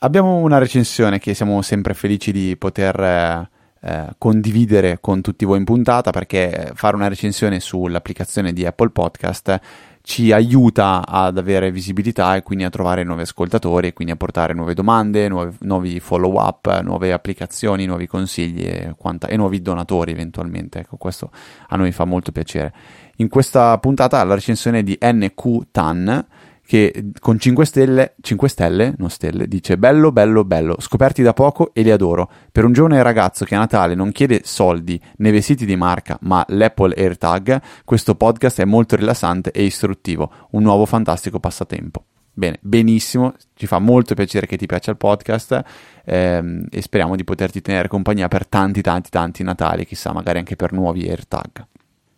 [0.00, 3.48] Abbiamo una recensione che siamo sempre felici di poter eh,
[3.80, 9.58] eh, condividere con tutti voi in puntata perché fare una recensione sull'applicazione di Apple Podcast
[10.02, 14.52] ci aiuta ad avere visibilità e quindi a trovare nuovi ascoltatori e quindi a portare
[14.52, 20.12] nuove domande, nuovi, nuovi follow up, nuove applicazioni, nuovi consigli e, quanta, e, nuovi donatori
[20.12, 20.80] eventualmente.
[20.80, 21.30] Ecco, questo
[21.68, 22.72] a noi fa molto piacere.
[23.16, 26.26] In questa puntata la recensione di NQ Tan
[26.66, 31.70] che con 5 stelle, 5 stelle, non stelle, dice bello, bello, bello, scoperti da poco
[31.72, 32.30] e li adoro.
[32.50, 36.44] Per un giovane ragazzo che a Natale non chiede soldi né vestiti di marca, ma
[36.48, 42.04] l'Apple AirTag, questo podcast è molto rilassante e istruttivo, un nuovo fantastico passatempo.
[42.32, 45.62] Bene, benissimo, ci fa molto piacere che ti piaccia il podcast
[46.04, 50.54] ehm, e speriamo di poterti tenere compagnia per tanti, tanti, tanti Natali, chissà, magari anche
[50.54, 51.66] per nuovi AirTag.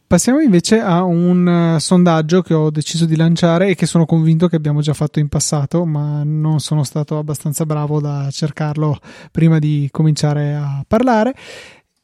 [0.09, 4.49] Passiamo invece a un uh, sondaggio che ho deciso di lanciare e che sono convinto
[4.49, 8.99] che abbiamo già fatto in passato, ma non sono stato abbastanza bravo da cercarlo
[9.31, 11.35] prima di cominciare a parlare.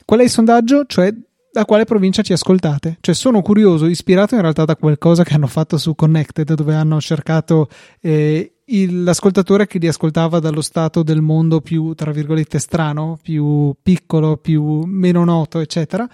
[0.04, 0.84] Qual è il sondaggio?
[0.84, 1.14] Cioè
[1.50, 2.98] da quale provincia ci ascoltate.
[3.00, 7.00] Cioè, sono curioso, ispirato in realtà da qualcosa che hanno fatto su Connected, dove hanno
[7.00, 7.70] cercato
[8.02, 13.74] eh, il, l'ascoltatore che li ascoltava dallo stato del mondo più, tra virgolette, strano, più
[13.82, 16.06] piccolo, più meno noto, eccetera.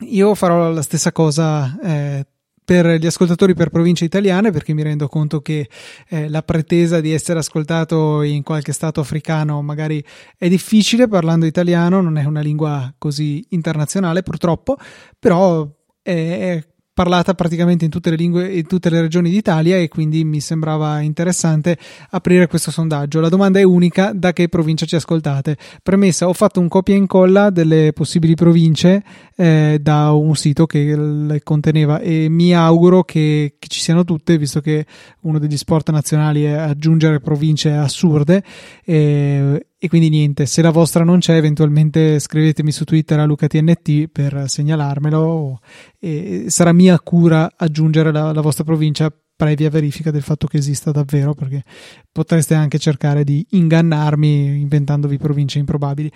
[0.00, 2.26] Io farò la stessa cosa eh,
[2.64, 5.68] per gli ascoltatori per province italiane perché mi rendo conto che
[6.08, 10.04] eh, la pretesa di essere ascoltato in qualche stato africano magari
[10.38, 14.76] è difficile parlando italiano, non è una lingua così internazionale purtroppo,
[15.18, 15.68] però
[16.00, 20.40] è, parlata praticamente in tutte le lingue e tutte le regioni d'Italia e quindi mi
[20.40, 21.78] sembrava interessante
[22.10, 23.20] aprire questo sondaggio.
[23.20, 25.56] La domanda è unica, da che provincia ci ascoltate?
[25.82, 29.02] Premessa, ho fatto un copia e incolla delle possibili province
[29.36, 34.36] eh, da un sito che le conteneva e mi auguro che, che ci siano tutte,
[34.36, 34.84] visto che
[35.22, 38.42] uno degli sport nazionali è aggiungere province assurde.
[38.84, 44.08] Eh, e quindi niente, se la vostra non c'è, eventualmente scrivetemi su Twitter a LucaTNT
[44.08, 45.58] per segnalarmelo
[45.98, 50.90] e sarà mia cura aggiungere la, la vostra provincia previa verifica del fatto che esista
[50.90, 51.64] davvero, perché
[52.12, 56.12] potreste anche cercare di ingannarmi inventandovi province improbabili.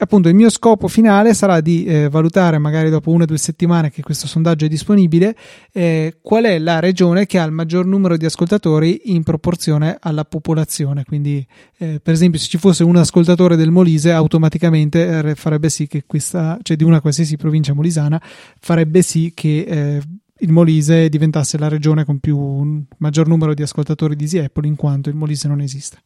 [0.00, 3.90] Appunto il mio scopo finale sarà di eh, valutare magari dopo una o due settimane
[3.90, 5.36] che questo sondaggio è disponibile
[5.72, 10.24] eh, qual è la regione che ha il maggior numero di ascoltatori in proporzione alla
[10.24, 11.04] popolazione.
[11.04, 11.44] Quindi
[11.78, 16.04] eh, per esempio se ci fosse un ascoltatore del Molise automaticamente eh, farebbe sì che
[16.06, 18.22] questa cioè di una qualsiasi provincia molisana
[18.60, 20.02] farebbe sì che eh,
[20.40, 24.68] il Molise diventasse la regione con più un maggior numero di ascoltatori di Easy Apple
[24.68, 25.98] in quanto il Molise non esiste.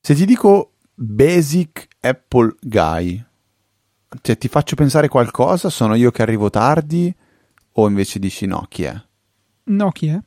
[0.00, 0.72] Se ti dico
[1.04, 3.24] Basic Apple Guy.
[4.20, 5.68] Cioè, ti faccio pensare qualcosa?
[5.68, 7.12] Sono io che arrivo tardi?
[7.72, 8.94] O invece dici no, chi è?
[9.64, 10.20] No, chi è?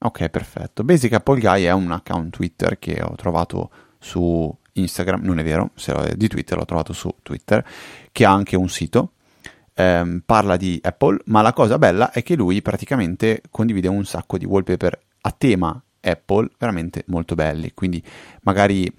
[0.00, 0.84] Ok, perfetto.
[0.84, 5.70] Basic Apple Guy è un account Twitter che ho trovato su Instagram, non è vero,
[5.76, 7.66] se è di Twitter l'ho trovato su Twitter,
[8.12, 9.12] che ha anche un sito.
[9.72, 14.36] Ehm, parla di Apple, ma la cosa bella è che lui praticamente condivide un sacco
[14.36, 17.72] di wallpaper a tema Apple veramente molto belli.
[17.72, 18.02] Quindi
[18.42, 18.92] magari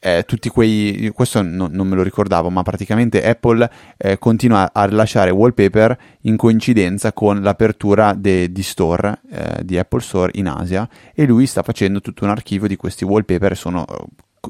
[0.00, 1.10] eh, tutti quei.
[1.14, 6.36] Questo no, non me lo ricordavo, ma praticamente Apple eh, continua a rilasciare wallpaper in
[6.36, 11.62] coincidenza con l'apertura de, di store eh, di Apple Store in Asia e lui sta
[11.62, 13.56] facendo tutto un archivio di questi wallpaper.
[13.56, 14.04] Sono eh,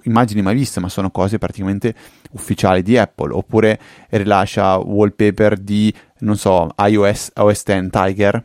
[0.04, 1.94] immagini mai viste, ma sono cose praticamente
[2.32, 3.32] ufficiali di Apple.
[3.32, 3.78] Oppure
[4.10, 8.44] rilascia wallpaper di, non so, iOS OS X Tiger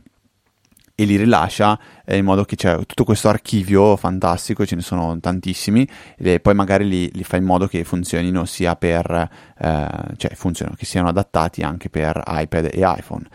[0.95, 5.19] e li rilascia eh, in modo che c'è tutto questo archivio fantastico, ce ne sono
[5.19, 10.33] tantissimi, e poi magari li, li fa in modo che funzionino sia per, eh, cioè
[10.35, 13.27] funzionino, che siano adattati anche per iPad e iPhone.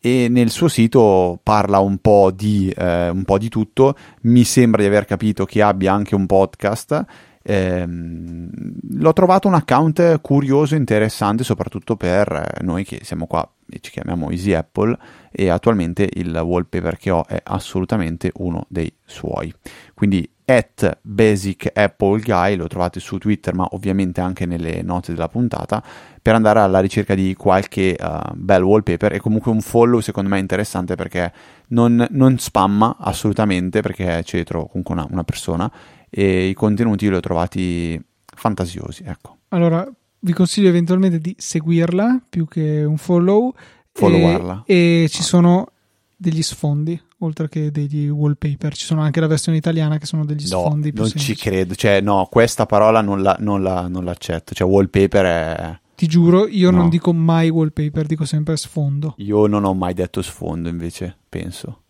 [0.00, 4.82] E nel suo sito parla un po, di, eh, un po' di tutto, mi sembra
[4.82, 7.04] di aver capito che abbia anche un podcast.
[7.50, 8.50] Ehm,
[8.90, 13.90] l'ho trovato un account curioso interessante, soprattutto per eh, noi che siamo qua e ci
[13.90, 14.96] chiamiamo Easy Apple
[15.30, 19.50] e attualmente il wallpaper che ho è assolutamente uno dei suoi.
[19.94, 25.28] Quindi at Basic Apple Guy lo trovate su Twitter ma ovviamente anche nelle note della
[25.28, 25.82] puntata
[26.20, 30.38] per andare alla ricerca di qualche uh, bel wallpaper e comunque un follow secondo me
[30.38, 31.32] interessante perché
[31.68, 35.70] non, non spamma assolutamente perché c'è dietro comunque una, una persona
[36.10, 38.00] e i contenuti li ho trovati
[38.34, 39.36] fantasiosi ecco.
[39.48, 39.86] Allora
[40.20, 43.54] vi consiglio eventualmente di seguirla più che un follow.
[43.92, 44.62] Followarla.
[44.66, 45.68] E, e ci sono
[46.16, 48.74] degli sfondi oltre che degli wallpaper.
[48.74, 51.36] Ci sono anche la versione italiana che sono degli no, sfondi più non semplici.
[51.36, 51.74] ci credo.
[51.74, 54.54] Cioè, no, questa parola non, la, non, la, non l'accetto.
[54.54, 55.78] Cioè, wallpaper è.
[55.96, 56.76] Ti giuro, io No.
[56.78, 59.14] non dico mai wallpaper, dico sempre sfondo.
[59.18, 61.82] Io non ho mai detto sfondo, invece, penso.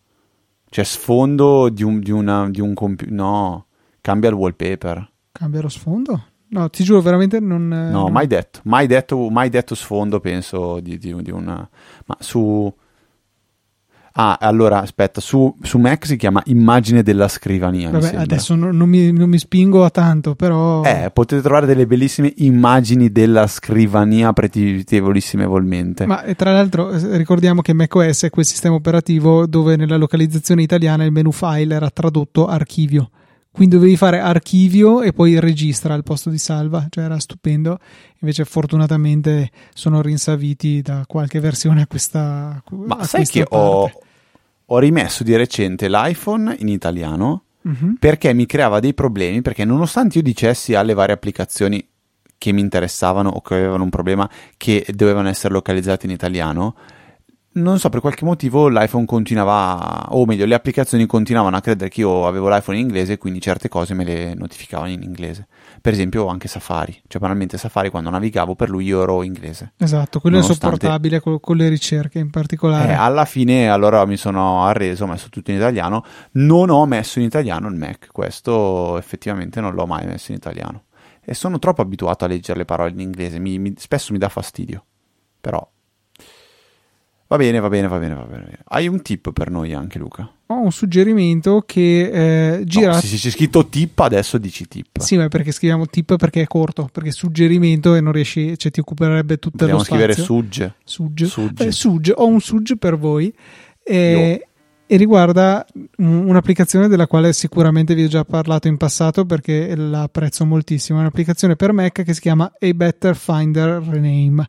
[0.70, 3.12] Cioè, sfondo di un, di una, di un computer.
[3.12, 3.66] No,
[4.08, 5.06] cambia il wallpaper.
[5.32, 6.24] Cambia lo sfondo?
[6.48, 7.70] No, ti giuro, veramente non.
[7.70, 8.60] eh, No, non- mai detto.
[8.64, 11.68] Mai detto, mai detto sfondo, penso, di, di, di una...
[12.06, 12.72] Ma su...
[14.12, 18.88] Ah, allora, aspetta, su, su Mac si chiama immagine della scrivania, Vabbè, adesso non, non
[18.88, 20.82] mi, non mi spingo a tanto, però.
[20.82, 26.06] Eh, potete trovare delle bellissime immagini della scrivania pretendevolissimevolmente.
[26.06, 30.62] Ma eh, tra l'altro eh, ricordiamo che macOS è quel sistema operativo dove nella localizzazione
[30.62, 33.10] italiana il menu file era tradotto archivio.
[33.58, 37.80] Quindi dovevi fare archivio e poi registra al posto di salva, cioè era stupendo.
[38.20, 43.90] Invece fortunatamente sono rinsaviti da qualche versione a questa Ma a sai questa che ho,
[44.64, 47.96] ho rimesso di recente l'iPhone in italiano Mhm.
[47.98, 51.84] perché mi creava dei problemi, perché nonostante io dicessi alle varie applicazioni
[52.38, 56.76] che mi interessavano o che avevano un problema che dovevano essere localizzate in italiano,
[57.60, 62.00] non so per qualche motivo l'iPhone continuava, o meglio, le applicazioni continuavano a credere che
[62.00, 65.46] io avevo l'iPhone in inglese e quindi certe cose me le notificavano in inglese.
[65.80, 69.72] Per esempio anche Safari, cioè banalmente Safari quando navigavo per lui io ero inglese.
[69.76, 72.92] Esatto, quello Nonostante- è insopportabile con, con le ricerche in particolare.
[72.92, 77.18] Eh, alla fine allora mi sono arreso, ho messo tutto in italiano, non ho messo
[77.18, 80.84] in italiano il Mac, questo effettivamente non l'ho mai messo in italiano
[81.24, 84.28] e sono troppo abituato a leggere le parole in inglese, mi- mi- spesso mi dà
[84.28, 84.84] fastidio,
[85.40, 85.66] però
[87.28, 88.58] va bene, va bene, va bene, va bene.
[88.64, 90.30] Hai un tip per noi anche Luca?
[90.50, 92.92] Ho un suggerimento che eh, gira.
[92.92, 94.98] No, se c'è scritto tip adesso dici tip.
[94.98, 98.80] Sì, ma perché scriviamo tip perché è corto, perché suggerimento e non riesci, cioè ti
[98.80, 100.34] occuperebbe tutto Dobbiamo lo scrivere spazio.
[100.34, 100.74] sugge.
[100.84, 101.26] Sugge.
[101.26, 101.66] Sugge.
[101.66, 102.12] Eh, sugge.
[102.16, 103.32] Ho un sugge per voi
[103.84, 104.46] eh,
[104.86, 105.66] e riguarda
[105.98, 110.96] un- un'applicazione della quale sicuramente vi ho già parlato in passato perché la apprezzo moltissimo.
[110.96, 114.46] È un'applicazione per Mac che si chiama A Better Finder Rename.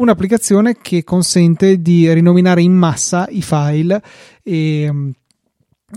[0.00, 4.02] Un'applicazione che consente di rinominare in massa i file
[4.42, 5.12] e,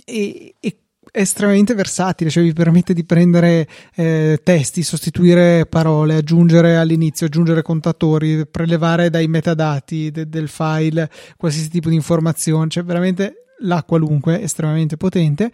[0.04, 0.78] e- e
[1.10, 7.62] è estremamente versatile, cioè vi permette di prendere eh, testi, sostituire parole, aggiungere all'inizio, aggiungere
[7.62, 14.42] contatori, prelevare dai metadati de- del file qualsiasi tipo di informazione, cioè veramente la qualunque,
[14.42, 15.50] estremamente potente.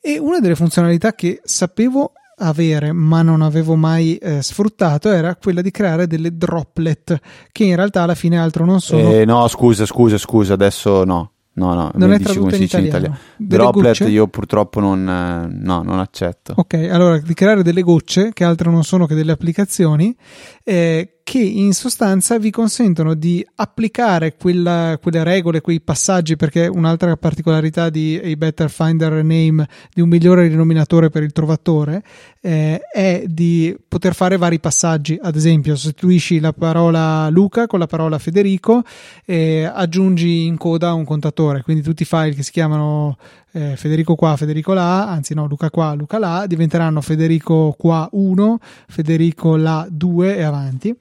[0.00, 5.62] E una delle funzionalità che sapevo avere ma non avevo mai eh, sfruttato era quella
[5.62, 7.18] di creare delle droplet
[7.50, 9.10] che in realtà alla fine altro non sono.
[9.10, 11.30] Eh, no, scusa, scusa, scusa, adesso no.
[11.56, 12.78] No, no, non è tradotto in italiano.
[12.80, 13.18] in italiano.
[13.38, 14.08] Droplet gocce?
[14.10, 16.52] io purtroppo non, eh, no, non accetto.
[16.54, 20.14] Ok, allora di creare delle gocce che altro non sono che delle applicazioni
[20.62, 27.16] eh, che in sostanza vi consentono di applicare quella, quelle regole, quei passaggi, perché un'altra
[27.16, 32.04] particolarità di A Better Finder Name, di un migliore rinominatore per il trovatore,
[32.40, 35.18] eh, è di poter fare vari passaggi.
[35.20, 38.84] Ad esempio, sostituisci la parola Luca con la parola Federico
[39.24, 43.16] e aggiungi in coda un contatore, quindi tutti i file che si chiamano
[43.52, 48.58] eh, Federico qua, Federico là, anzi no, Luca qua, Luca là, diventeranno Federico qua 1,
[48.88, 50.94] Federico là 2 e avanti.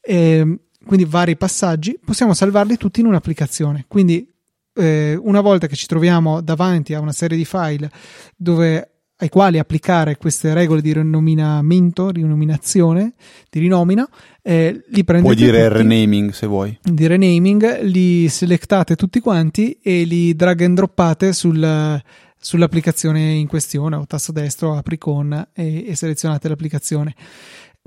[0.00, 3.84] E, quindi vari passaggi, possiamo salvarli tutti in un'applicazione.
[3.86, 4.26] Quindi
[4.74, 7.90] eh, una volta che ci troviamo davanti a una serie di file
[8.36, 13.14] dove ai quali applicare queste regole di rinominamento, rinominazione,
[13.50, 14.08] di rinomina,
[14.42, 16.78] eh, li prendete Puoi dire tutti, renaming se vuoi.
[16.80, 22.00] Di renaming, li selectate tutti quanti e li drag and droppate sul,
[22.38, 27.14] sull'applicazione in questione o tasto destro, apri con e, e selezionate l'applicazione.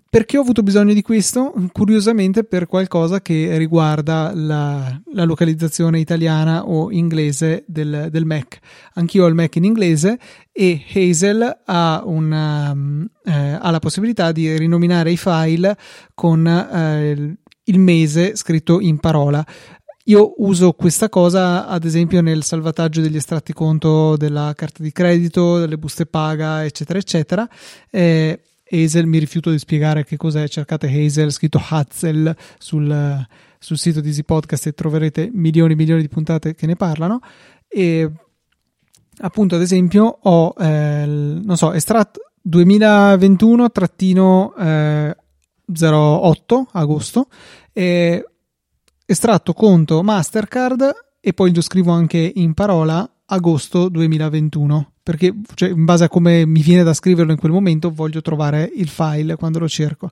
[0.09, 1.53] Perché ho avuto bisogno di questo?
[1.71, 8.59] Curiosamente per qualcosa che riguarda la, la localizzazione italiana o inglese del, del, Mac.
[8.95, 10.19] Anch'io ho il Mac in inglese
[10.51, 12.75] e Hazel ha, una,
[13.23, 15.77] eh, ha la possibilità di rinominare i file
[16.13, 19.45] con eh, il mese scritto in parola.
[20.05, 25.59] Io uso questa cosa ad esempio nel salvataggio degli estratti conto della carta di credito,
[25.59, 27.47] delle buste paga, eccetera, eccetera.
[27.89, 28.41] Eh,
[28.71, 33.27] Hazel, mi rifiuto di spiegare che cos'è, cercate Hazel, scritto Hazel sul,
[33.59, 37.19] sul sito di Easy Podcast e troverete milioni e milioni di puntate che ne parlano.
[37.67, 38.09] E
[39.19, 45.15] appunto, ad esempio, ho, eh, non so, estratto 2021-08 eh,
[46.71, 47.27] agosto,
[47.73, 48.25] e
[49.05, 55.83] estratto conto Mastercard e poi lo scrivo anche in parola agosto 2021 perché cioè, in
[55.83, 59.57] base a come mi viene da scriverlo in quel momento voglio trovare il file quando
[59.57, 60.09] lo cerco.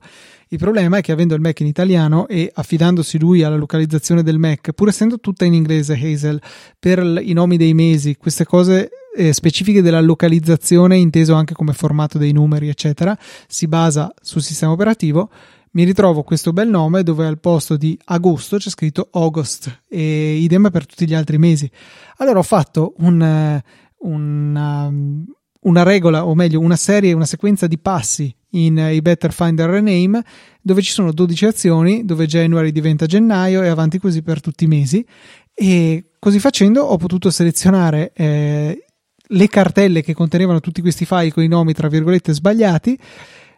[0.48, 4.38] Il problema è che avendo il Mac in italiano e affidandosi lui alla localizzazione del
[4.38, 6.40] Mac, pur essendo tutta in inglese Hazel,
[6.78, 12.18] per i nomi dei mesi, queste cose eh, specifiche della localizzazione, inteso anche come formato
[12.18, 13.16] dei numeri, eccetera,
[13.46, 15.30] si basa sul sistema operativo
[15.72, 20.68] mi ritrovo questo bel nome dove al posto di agosto c'è scritto August e idem
[20.70, 21.70] per tutti gli altri mesi.
[22.16, 23.62] Allora ho fatto un, eh,
[23.98, 25.24] una, um,
[25.60, 30.24] una regola, o meglio, una serie, una sequenza di passi in i Better Finder Rename
[30.60, 34.68] dove ci sono 12 azioni, dove January diventa gennaio e avanti così per tutti i
[34.68, 35.06] mesi.
[35.54, 38.86] E così facendo ho potuto selezionare eh,
[39.32, 42.98] le cartelle che contenevano tutti questi file con i nomi tra virgolette sbagliati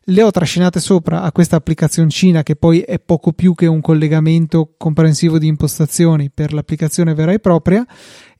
[0.06, 4.74] le ho trascinate sopra a questa applicazioncina che poi è poco più che un collegamento
[4.76, 7.86] comprensivo di impostazioni per l'applicazione vera e propria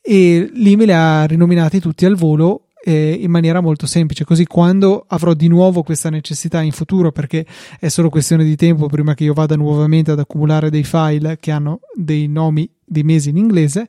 [0.01, 4.25] e lì me li ha rinominati tutti al volo eh, in maniera molto semplice.
[4.25, 7.47] Così quando avrò di nuovo questa necessità in futuro perché
[7.79, 11.53] è solo questione di tempo prima che io vada nuovamente ad accumulare dei file che
[11.53, 13.89] hanno dei nomi di mesi in inglese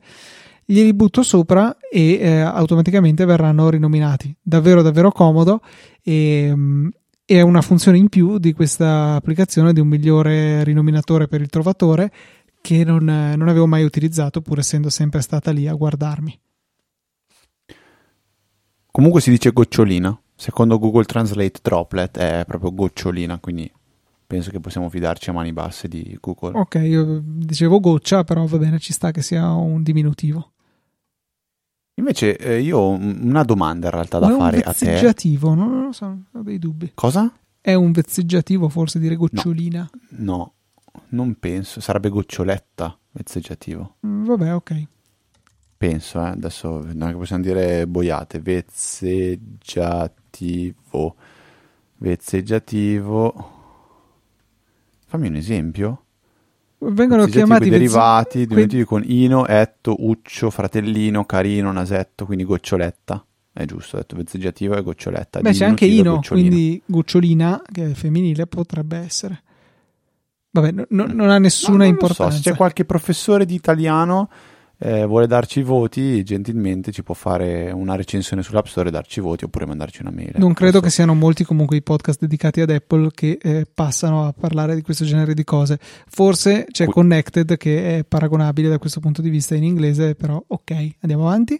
[0.64, 4.34] glieli butto sopra e eh, automaticamente verranno rinominati.
[4.40, 5.60] Davvero davvero comodo
[6.02, 6.54] e,
[7.26, 12.12] è una funzione in più di questa applicazione di un migliore rinominatore per il trovatore
[12.60, 16.38] che non, non avevo mai utilizzato pur essendo sempre stata lì a guardarmi.
[18.90, 20.18] Comunque si dice gocciolina.
[20.36, 23.70] Secondo Google Translate Droplet è proprio gocciolina, quindi
[24.26, 26.58] penso che possiamo fidarci a mani basse di Google.
[26.58, 30.53] Ok, io dicevo goccia, però va bene, ci sta che sia un diminutivo.
[31.96, 34.84] Invece eh, io ho una domanda in realtà da fare a te.
[34.84, 36.90] È un vezzeggiativo, non lo so, ho dei dubbi.
[36.94, 37.32] Cosa?
[37.60, 39.88] È un vezzeggiativo forse dire gocciolina?
[40.10, 40.52] No, no
[41.10, 43.98] non penso, sarebbe goccioletta vezzeggiativo.
[44.06, 44.86] Mm, vabbè, ok.
[45.76, 51.14] Penso, eh, adesso non è che possiamo dire boiate, vezzeggiativo.
[51.96, 53.50] Vezzeggiativo.
[55.06, 56.03] Fammi un esempio
[56.90, 58.84] vengono chiamati derivati vezzi...
[58.84, 63.24] con ino, etto, uccio, fratellino, carino, nasetto, quindi goccioletta.
[63.52, 65.40] È giusto, ho detto vezzeggiativo e goccioletta.
[65.40, 69.42] Beh, c'è anche ino, quindi gocciolina, che è femminile, potrebbe essere.
[70.50, 72.36] Vabbè, no, no, non ha nessuna no, non importanza.
[72.36, 74.28] So, se c'è qualche professore di italiano
[74.84, 79.20] eh, vuole darci i voti, gentilmente ci può fare una recensione sull'App Store e darci
[79.20, 80.32] i voti oppure mandarci una mail.
[80.36, 84.34] Non credo che siano molti comunque i podcast dedicati ad Apple che eh, passano a
[84.38, 85.78] parlare di questo genere di cose.
[85.80, 90.96] Forse c'è Connected che è paragonabile da questo punto di vista in inglese, però ok,
[91.00, 91.58] andiamo avanti.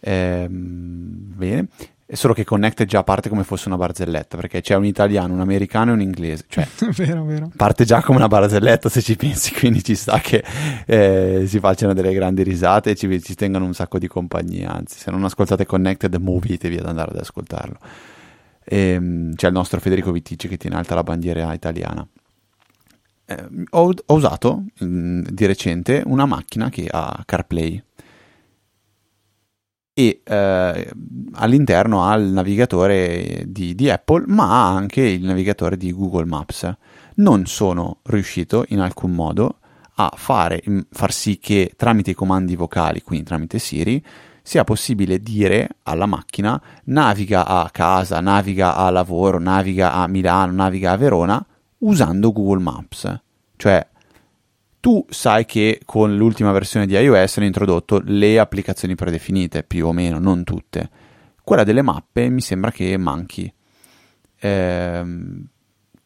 [0.00, 1.68] Eh, bene.
[2.08, 5.40] È solo che Connected già parte come fosse una barzelletta, perché c'è un italiano, un
[5.40, 6.44] americano e un inglese.
[6.46, 7.50] Cioè, vero, vero.
[7.56, 10.44] parte già come una barzelletta se ci pensi, quindi ci sta che
[10.86, 14.72] eh, si facciano delle grandi risate e ci, ci tengano un sacco di compagnia.
[14.72, 17.76] Anzi, se non ascoltate Connected, muovitevi ad andare ad ascoltarlo.
[18.62, 22.06] E, ehm, c'è il nostro Federico Vittici che tiene alta la bandiera italiana.
[23.24, 27.82] Eh, ho, ho, usato in, di recente una macchina che ha CarPlay
[29.98, 30.90] e eh,
[31.32, 36.70] all'interno ha il navigatore di, di, Apple, ma ha anche il navigatore di Google Maps.
[37.14, 39.56] Non sono riuscito in alcun modo
[39.94, 44.04] a fare, far sì che tramite i comandi vocali, quindi tramite Siri,
[44.42, 50.92] sia possibile dire alla macchina naviga a casa, naviga a lavoro, naviga a Milano, naviga
[50.92, 51.46] a Verona
[51.78, 53.20] usando Google Maps.
[53.56, 53.88] Cioè,
[54.86, 59.92] tu sai che con l'ultima versione di iOS hanno introdotto le applicazioni predefinite, più o
[59.92, 60.88] meno, non tutte.
[61.42, 63.52] Quella delle mappe mi sembra che manchi.
[64.38, 65.44] Ehm,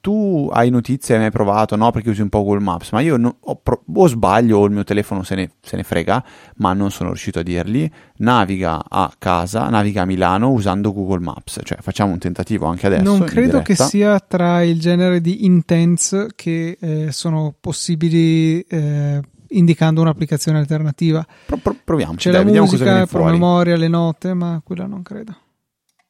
[0.00, 1.76] tu hai notizie, hai mai provato?
[1.76, 3.60] No, perché usi un po' Google Maps, ma io no, ho
[3.94, 6.24] o sbaglio o il mio telefono se ne, se ne, frega,
[6.56, 7.88] ma non sono riuscito a dirgli.
[8.16, 11.60] Naviga a casa, naviga a Milano usando Google Maps.
[11.62, 13.02] Cioè, facciamo un tentativo anche adesso.
[13.02, 18.60] Non credo che sia tra il genere di intents che eh, sono possibili.
[18.60, 19.20] Eh,
[19.52, 21.26] indicando un'applicazione alternativa.
[21.46, 25.36] Pro, pro, proviamoci, C'è dai, la musica, il promemoria, le note, ma quella non credo.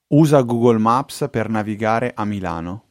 [0.08, 2.89] Usa Google Maps per navigare a Milano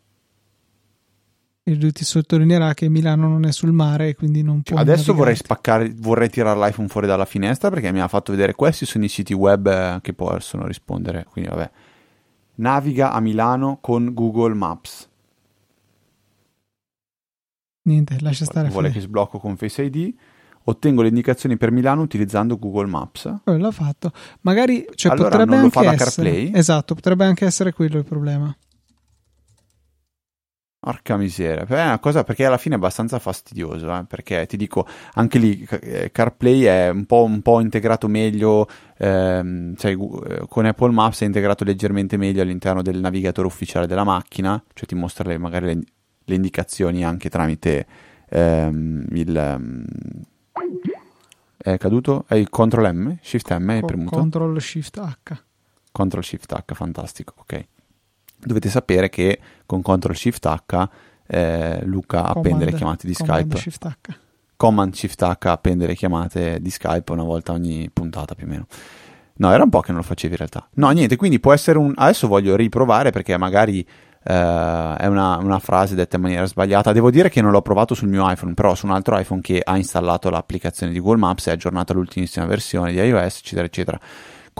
[1.69, 5.13] e lui ti sottolineerà che Milano non è sul mare e quindi non può adesso
[5.13, 9.05] vorrei spaccare vorrei tirare l'iPhone fuori dalla finestra perché mi ha fatto vedere questi sono
[9.05, 11.69] i siti web eh, che possono rispondere quindi vabbè
[12.55, 15.09] naviga a Milano con Google Maps
[17.83, 20.13] niente lascia stare vuole che sblocco con Face ID
[20.63, 23.33] ottengo le indicazioni per Milano utilizzando Google Maps.
[23.43, 24.11] Quello l'ha fatto.
[24.41, 26.29] Magari cioè, allora, potrebbe non anche lo fa essere.
[26.29, 26.51] CarPlay?
[26.53, 28.55] Esatto, potrebbe anche essere quello il problema.
[30.81, 34.05] Porca miseria, è una cosa perché alla fine è abbastanza fastidioso, eh?
[34.07, 38.65] perché ti dico, anche lì eh, CarPlay è un po', un po integrato meglio,
[38.97, 44.05] ehm, cioè, eh, con Apple Maps è integrato leggermente meglio all'interno del navigatore ufficiale della
[44.05, 45.79] macchina, cioè ti mostra le, magari le,
[46.23, 47.85] le, indicazioni anche tramite
[48.29, 49.57] ehm, il...
[49.57, 49.85] Um,
[51.57, 52.23] è caduto?
[52.25, 53.17] È il Ctrl M?
[53.21, 54.17] Shift M è premuto?
[54.17, 55.43] Ctrl Shift H.
[55.91, 57.67] Ctrl Shift H, fantastico, ok
[58.39, 60.89] dovete sapere che con Ctrl Shift H
[61.27, 63.57] eh, Luca Command, appende le chiamate di Command Skype.
[63.57, 64.13] Shift H.
[64.55, 68.67] Command Shift H appende le chiamate di Skype una volta ogni puntata più o meno.
[69.35, 70.67] No, era un po' che non lo facevi in realtà.
[70.73, 71.93] No, niente, quindi può essere un...
[71.95, 73.85] Adesso voglio riprovare perché magari
[74.21, 76.91] Uh, è una, una, frase detta in maniera sbagliata.
[76.91, 79.61] Devo dire che non l'ho provato sul mio iPhone, però su un altro iPhone che
[79.63, 83.99] ha installato l'applicazione di Google Maps e aggiornato all'ultimissima versione di iOS, eccetera, eccetera.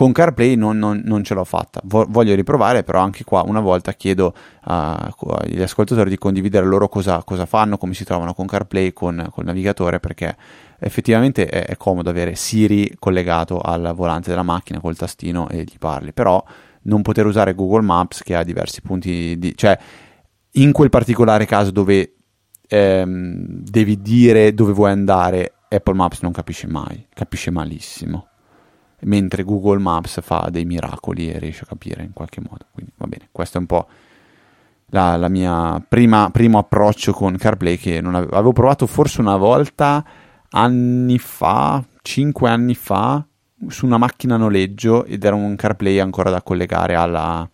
[0.00, 3.92] Con CarPlay non, non, non ce l'ho fatta, voglio riprovare, però anche qua una volta
[3.92, 4.32] chiedo
[4.62, 9.44] agli ascoltatori di condividere loro cosa, cosa, fanno, come si trovano con CarPlay, con, col
[9.44, 10.34] navigatore, perché
[10.78, 15.76] effettivamente è, è comodo avere Siri collegato al volante della macchina col tastino e gli
[15.78, 16.42] parli, però
[16.84, 19.54] non poter usare Google Maps che ha diversi punti di...
[19.54, 19.78] cioè
[20.52, 22.14] in quel particolare caso dove
[22.66, 28.29] ehm, devi dire dove vuoi andare, Apple Maps non capisce mai, capisce malissimo
[29.02, 32.66] mentre Google Maps fa dei miracoli e riesce a capire in qualche modo.
[32.72, 33.86] Quindi va bene, questo è un po'
[34.86, 39.36] la, la mia prima, primo approccio con CarPlay che non avevo, avevo provato forse una
[39.36, 40.04] volta
[40.50, 43.24] anni fa, 5 anni fa,
[43.68, 47.48] su una macchina a noleggio ed era un CarPlay ancora da collegare alla,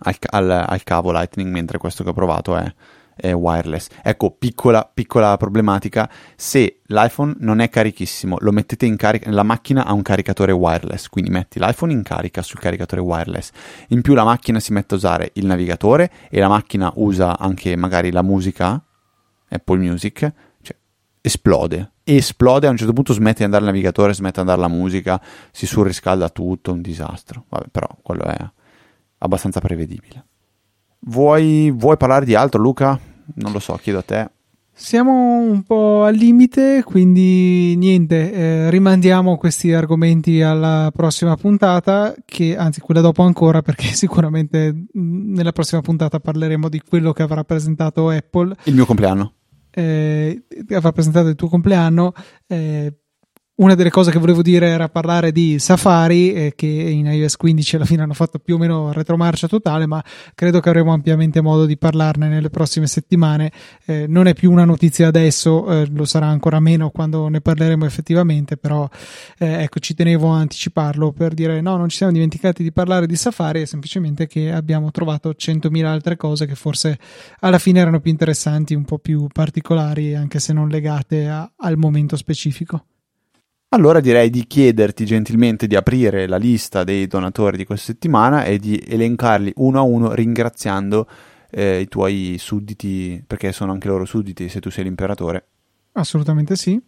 [0.00, 2.72] al, al, al cavo Lightning, mentre questo che ho provato è
[3.20, 3.88] eh, wireless.
[4.02, 9.84] Ecco, piccola, piccola problematica, se l'iPhone non è carichissimo, lo mettete in carica, la macchina
[9.84, 13.50] ha un caricatore wireless, quindi metti l'iPhone in carica sul caricatore wireless,
[13.88, 17.76] in più la macchina si mette a usare il navigatore e la macchina usa anche
[17.76, 18.82] magari la musica,
[19.48, 20.76] Apple Music, cioè
[21.20, 21.92] esplode.
[22.04, 25.20] Esplode, a un certo punto smette di andare il navigatore, smette di andare la musica,
[25.50, 27.44] si surriscalda tutto, un disastro.
[27.48, 28.36] Vabbè, però quello è
[29.18, 30.24] abbastanza prevedibile.
[31.00, 32.98] Vuoi, vuoi parlare di altro, Luca?
[33.34, 34.30] Non lo so, chiedo a te.
[34.80, 42.56] Siamo un po' al limite, quindi niente, eh, rimandiamo questi argomenti alla prossima puntata, che
[42.56, 47.42] anzi quella dopo ancora, perché sicuramente mm, nella prossima puntata parleremo di quello che avrà
[47.42, 48.54] presentato Apple.
[48.64, 49.32] Il mio compleanno.
[49.70, 52.12] Eh, avrà presentato il tuo compleanno.
[52.46, 52.94] Eh,
[53.58, 57.76] una delle cose che volevo dire era parlare di Safari, eh, che in iOS 15
[57.76, 60.02] alla fine hanno fatto più o meno retromarcia totale, ma
[60.34, 63.50] credo che avremo ampiamente modo di parlarne nelle prossime settimane.
[63.84, 67.84] Eh, non è più una notizia adesso, eh, lo sarà ancora meno quando ne parleremo
[67.84, 68.88] effettivamente, però
[69.38, 73.08] eh, ecco, ci tenevo a anticiparlo per dire no, non ci siamo dimenticati di parlare
[73.08, 76.96] di Safari, è semplicemente che abbiamo trovato 100.000 altre cose che forse
[77.40, 81.76] alla fine erano più interessanti, un po' più particolari, anche se non legate a, al
[81.76, 82.84] momento specifico.
[83.70, 88.58] Allora direi di chiederti gentilmente di aprire la lista dei donatori di questa settimana e
[88.58, 91.06] di elencarli uno a uno ringraziando
[91.50, 95.48] eh, i tuoi sudditi, perché sono anche loro sudditi se tu sei l'imperatore.
[95.92, 96.80] Assolutamente sì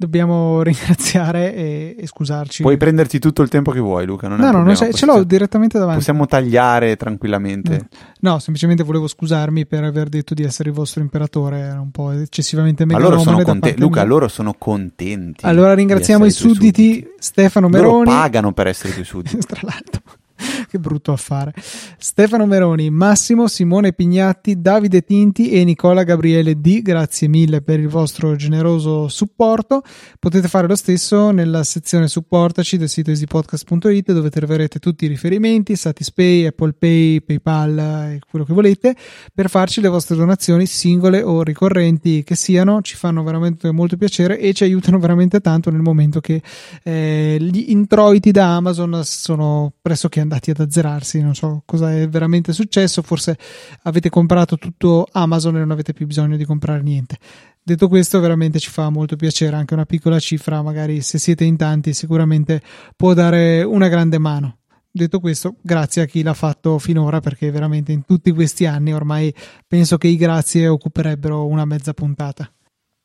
[0.00, 2.62] dobbiamo ringraziare e, e, scusarci.
[2.62, 4.28] Puoi prenderti tutto il tempo che vuoi, Luca.
[4.28, 5.98] Non no, no, non ce l'ho direttamente davanti.
[5.98, 7.88] Possiamo tagliare tranquillamente.
[8.20, 11.58] No, semplicemente volevo scusarmi per aver detto di essere il vostro imperatore.
[11.58, 13.06] Era un po' eccessivamente meglio.
[13.06, 15.44] Allora sono conte- Luca, loro sono contenti.
[15.44, 18.04] Allora ringraziamo i sudditi, sudditi, Stefano Meroni.
[18.06, 19.36] Loro pagano per essere i sudditi.
[19.46, 20.00] Tra l'altro.
[20.68, 21.52] che brutto affare.
[21.98, 26.82] Stefano Meroni, Massimo, Simone Pignatti, Davide Tinti e Nicola Gabriele D.
[26.82, 29.82] Grazie mille per il vostro generoso supporto.
[30.18, 35.76] Potete fare lo stesso nella sezione supportaci del sito easypodcast.it dove troverete tutti i riferimenti,
[35.76, 38.96] Satispay, Apple Pay, PayPal e quello che volete
[39.34, 42.80] per farci le vostre donazioni singole o ricorrenti che siano.
[42.82, 46.42] Ci fanno veramente molto piacere e ci aiutano veramente tanto nel momento che
[46.82, 52.52] eh, gli introiti da Amazon sono pressoché andati ad azzerarsi, non so cosa è veramente
[52.52, 53.36] successo, forse
[53.82, 57.16] avete comprato tutto Amazon e non avete più bisogno di comprare niente.
[57.62, 61.56] Detto questo, veramente ci fa molto piacere, anche una piccola cifra, magari se siete in
[61.56, 62.62] tanti, sicuramente
[62.96, 64.58] può dare una grande mano.
[64.90, 69.32] Detto questo, grazie a chi l'ha fatto finora, perché veramente in tutti questi anni ormai
[69.68, 72.50] penso che i grazie occuperebbero una mezza puntata.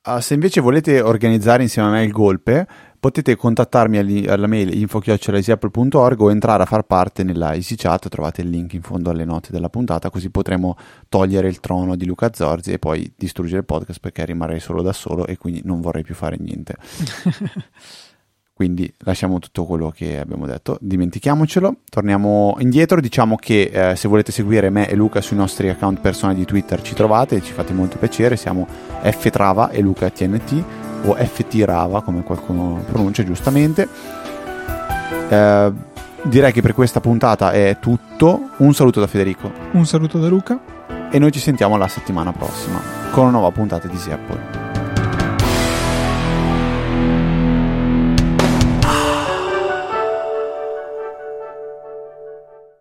[0.07, 2.67] Uh, se invece volete organizzare insieme a me il golpe,
[3.05, 8.73] potete contattarmi alla mail info.easyapple.org o entrare a far parte nella EasyChat, trovate il link
[8.73, 10.75] in fondo alle note della puntata, così potremo
[11.07, 14.91] togliere il trono di Luca Zorzi e poi distruggere il podcast perché rimarrei solo da
[14.91, 16.77] solo e quindi non vorrei più fare niente.
[18.53, 24.31] quindi lasciamo tutto quello che abbiamo detto, dimentichiamocelo, torniamo indietro, diciamo che eh, se volete
[24.31, 27.99] seguire me e Luca sui nostri account personali di Twitter ci trovate, ci fate molto
[27.99, 28.65] piacere, siamo
[29.03, 33.87] ftrava e Luca TNT o FT Rava come qualcuno pronuncia giustamente.
[35.29, 35.71] Eh,
[36.23, 38.49] direi che per questa puntata è tutto.
[38.57, 39.51] Un saluto da Federico.
[39.71, 40.59] Un saluto da Luca.
[41.11, 42.81] E noi ci sentiamo la settimana prossima
[43.11, 44.64] con una nuova puntata di Apple.